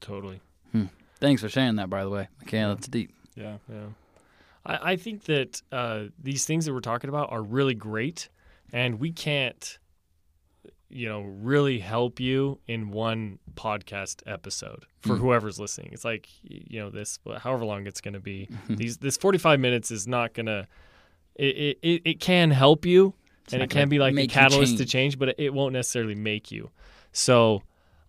[0.00, 0.40] Totally.
[1.20, 2.28] Thanks for sharing that, by the way.
[2.44, 3.12] Okay, that's deep.
[3.36, 3.58] Yeah.
[3.70, 3.84] Yeah.
[4.66, 8.28] I, I think that uh, these things that we're talking about are really great,
[8.72, 9.78] and we can't,
[10.88, 15.18] you know, really help you in one podcast episode for Mm.
[15.18, 15.90] whoever's listening.
[15.92, 18.48] It's like, you know, this, however long it's going to be.
[18.50, 18.74] Mm-hmm.
[18.78, 20.66] These this 45 minutes is not going to,
[21.36, 23.14] it, it, it can help you,
[23.44, 24.90] It's and it can be like the make you catalyst to change.
[25.14, 26.70] change, but it won't necessarily make you.
[27.12, 27.62] So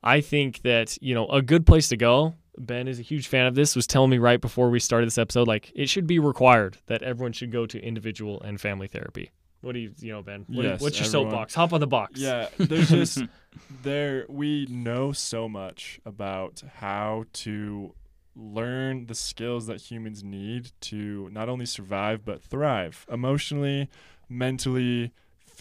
[0.04, 3.48] I think that, you know, a good place to go, Ben is a huge fan
[3.48, 6.20] of this, was telling me right before we started this episode, like it should be
[6.20, 9.32] required that everyone should go to individual and family therapy.
[9.62, 10.46] What do you, you know, Ben?
[10.50, 11.56] What do you- what's your everyone- soapbox?
[11.56, 12.20] Hop on the box.
[12.20, 13.24] Yeah, there's just
[13.82, 17.96] there we know so much about how to
[18.36, 23.90] learn the skills that humans need to not only survive but thrive emotionally,
[24.28, 25.12] mentally,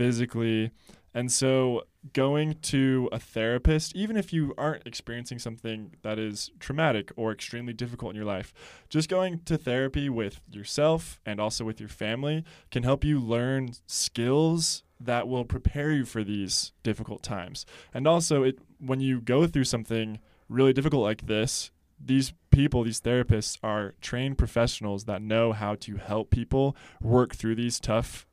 [0.02, 0.72] physically.
[1.14, 7.12] And so going to a therapist, even if you aren't experiencing something that is traumatic
[7.14, 8.52] or extremely difficult in your life,
[8.88, 13.74] just going to therapy with yourself and also with your family can help you learn
[13.86, 17.64] skills that will prepare you for these difficult times.
[17.94, 21.70] And also it when you go through something really difficult like this,
[22.04, 27.54] these people, these therapists are trained professionals that know how to help people work through
[27.54, 28.26] these tough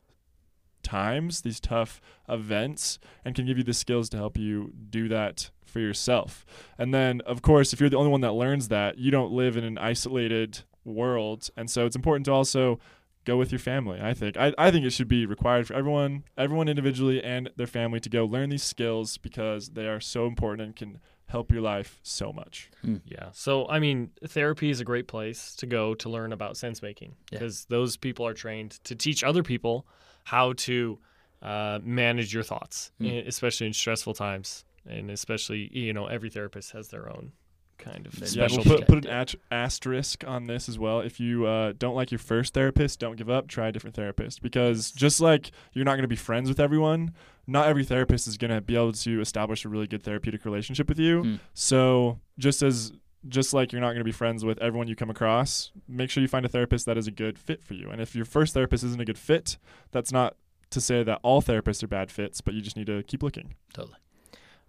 [0.84, 5.50] times, these tough events, and can give you the skills to help you do that
[5.66, 6.46] for yourself.
[6.78, 9.56] And then, of course, if you're the only one that learns that, you don't live
[9.56, 11.50] in an isolated world.
[11.56, 12.80] And so it's important to also
[13.26, 14.00] go with your family.
[14.02, 17.68] I think I, I think it should be required for everyone, everyone individually and their
[17.68, 21.00] family to go learn these skills because they are so important and can
[21.30, 22.70] help your life so much.
[23.06, 23.30] Yeah.
[23.34, 27.16] So, I mean, therapy is a great place to go to learn about sense making
[27.32, 27.40] Yeah.
[27.40, 29.86] because those people are trained to teach other people
[30.26, 31.00] how to
[31.42, 33.26] uh, manage your thoughts, Mm.
[33.28, 34.66] especially in stressful times.
[34.86, 37.32] And especially, you know, every therapist has their own
[37.80, 41.00] kind of Yeah, Yeah, we'll put, put an ast- asterisk on this as well.
[41.00, 43.48] If you uh, don't like your first therapist, don't give up.
[43.48, 47.14] Try a different therapist because just like you're not going to be friends with everyone,
[47.48, 50.88] not every therapist is going to be able to establish a really good therapeutic relationship
[50.88, 51.24] with you.
[51.24, 51.40] Mm.
[51.54, 52.92] So just as
[53.28, 56.22] just like you're not going to be friends with everyone you come across, make sure
[56.22, 57.90] you find a therapist that is a good fit for you.
[57.90, 59.58] And if your first therapist isn't a good fit,
[59.92, 60.36] that's not
[60.70, 63.56] to say that all therapists are bad fits, but you just need to keep looking.
[63.74, 63.98] Totally.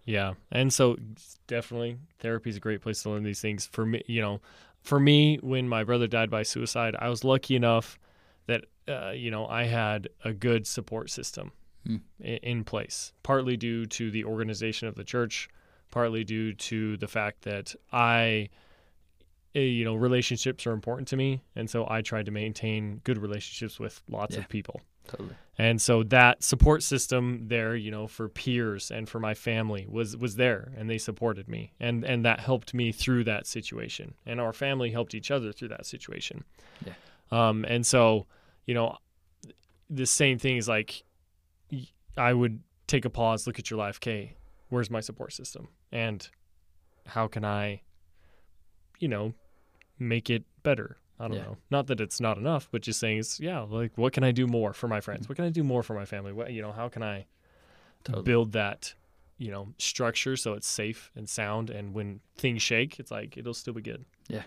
[0.05, 0.97] Yeah, and so
[1.47, 3.67] definitely therapy is a great place to learn these things.
[3.67, 4.41] For me, you know,
[4.81, 7.99] for me, when my brother died by suicide, I was lucky enough
[8.47, 11.51] that uh, you know I had a good support system
[11.85, 11.97] Hmm.
[12.19, 13.13] in place.
[13.23, 15.49] Partly due to the organization of the church,
[15.89, 18.49] partly due to the fact that I,
[19.55, 23.17] eh, you know, relationships are important to me, and so I tried to maintain good
[23.17, 24.41] relationships with lots Yeah.
[24.41, 24.81] of people.
[25.07, 25.35] Totally.
[25.57, 30.17] And so that support system there, you know, for peers and for my family was
[30.17, 31.73] was there and they supported me.
[31.79, 34.15] And and that helped me through that situation.
[34.25, 36.45] And our family helped each other through that situation.
[36.85, 36.93] Yeah.
[37.31, 38.25] Um and so,
[38.65, 38.97] you know,
[39.89, 41.03] the same thing is like
[42.17, 44.37] I would take a pause, look at your life, okay,
[44.69, 45.67] where's my support system?
[45.91, 46.27] And
[47.05, 47.81] how can I
[49.01, 49.33] you know,
[49.99, 50.97] make it better?
[51.21, 51.43] I don't Yeah.
[51.43, 51.57] know.
[51.69, 54.47] Not that it's not enough, but just saying, it's, yeah, like what can I do
[54.47, 55.29] more for my friends?
[55.29, 56.33] What can I do more for my family?
[56.33, 57.25] What you know, how can I
[58.03, 58.23] Totally.
[58.23, 58.95] build that,
[59.37, 63.53] you know, structure so it's safe and sound, and when things shake, it's like it'll
[63.53, 64.05] still be good.
[64.27, 64.43] Yeah.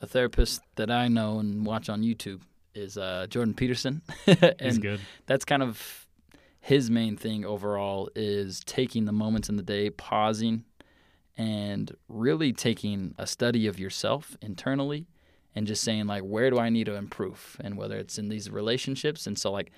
[0.00, 2.40] A therapist that I know and watch on YouTube
[2.74, 5.00] is uh, Jordan Peterson, He's and good.
[5.26, 6.08] that's kind of
[6.60, 10.64] his main thing overall is taking the moments in the day, pausing,
[11.36, 15.06] and really taking a study of yourself internally,
[15.54, 18.50] and just saying like, where do I need to improve, and whether it's in these
[18.50, 19.70] relationships, and so like,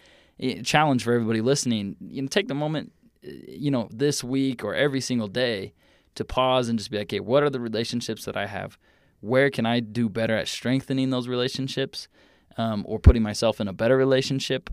[0.62, 5.01] challenge for everybody listening, you know, take the moment, you know, this week or every
[5.01, 5.72] single day
[6.14, 8.79] to pause and just be like, okay, what are the relationships that I have?
[9.20, 12.09] Where can I do better at strengthening those relationships
[12.57, 14.70] um, or putting myself in a better relationship?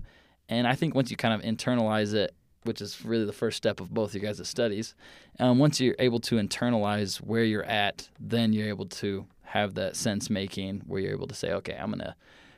[0.50, 3.80] And I think once you kind of internalize it, which is really the first step
[3.80, 4.94] of both you guys' studies,
[5.40, 9.96] um, once you're able to internalize where you're at, then you're able to have that
[9.96, 12.16] sense making where you're able to say, okay, I'm going to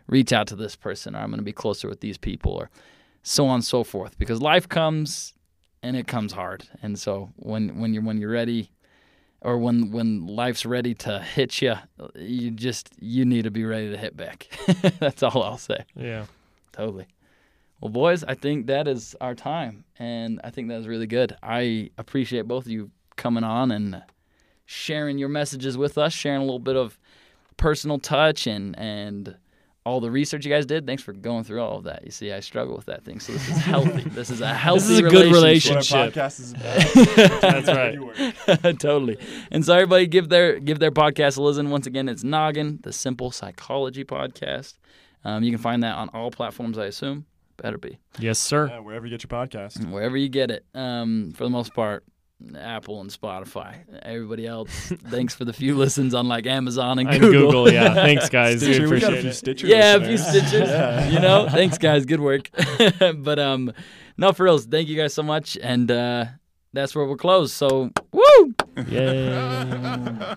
[0.07, 2.69] reach out to this person or I'm going to be closer with these people or
[3.23, 4.17] so on and so forth.
[4.17, 5.33] Because life comes
[5.81, 6.67] and it comes hard.
[6.81, 8.71] And so when, when you're when you're ready
[9.41, 11.75] or when when life's ready to hit you,
[12.15, 14.47] you just you need to be ready to hit back.
[14.99, 15.85] That's all I'll say.
[15.95, 16.25] Yeah.
[16.71, 17.07] Totally.
[17.81, 21.35] Well, boys, I think that is our time, and I think that was really good.
[21.43, 24.01] I appreciate both of you coming on and
[24.65, 26.97] sharing your messages with us, sharing a little bit of
[27.57, 29.35] personal touch and and
[29.85, 30.87] all the research you guys did.
[30.87, 32.05] Thanks for going through all of that.
[32.05, 34.03] You see, I struggle with that thing, so this is healthy.
[34.09, 34.79] this is a healthy.
[34.79, 35.91] This is a good relationship.
[35.91, 36.15] relationship.
[36.15, 37.41] What our podcast is about.
[37.65, 38.79] That's right.
[38.79, 39.17] Totally.
[39.51, 41.69] And so everybody give their give their podcast a listen.
[41.69, 44.75] Once again, it's Noggin, the Simple Psychology Podcast.
[45.25, 47.25] Um, you can find that on all platforms, I assume.
[47.57, 48.67] Better be Yes, sir.
[48.67, 49.85] Yeah, wherever you get your podcast.
[49.91, 50.65] wherever you get it.
[50.73, 52.03] Um, for the most part,
[52.57, 53.77] Apple and Spotify.
[54.03, 54.69] Everybody else,
[55.09, 57.41] thanks for the few listens on like Amazon and And Google.
[57.63, 57.93] Google, yeah.
[57.93, 58.61] Thanks, guys.
[58.61, 59.33] We Stitcher, we got a appreciate few it.
[59.33, 60.47] Stitcher yeah, a few listeners.
[60.47, 60.69] stitches.
[60.69, 61.09] Yeah.
[61.09, 62.49] You know, thanks guys, good work.
[63.17, 63.71] but um,
[64.17, 66.25] no, for reals, thank you guys so much, and uh,
[66.73, 67.53] that's where we'll close.
[67.53, 68.53] So, woo!
[68.87, 70.35] Yeah.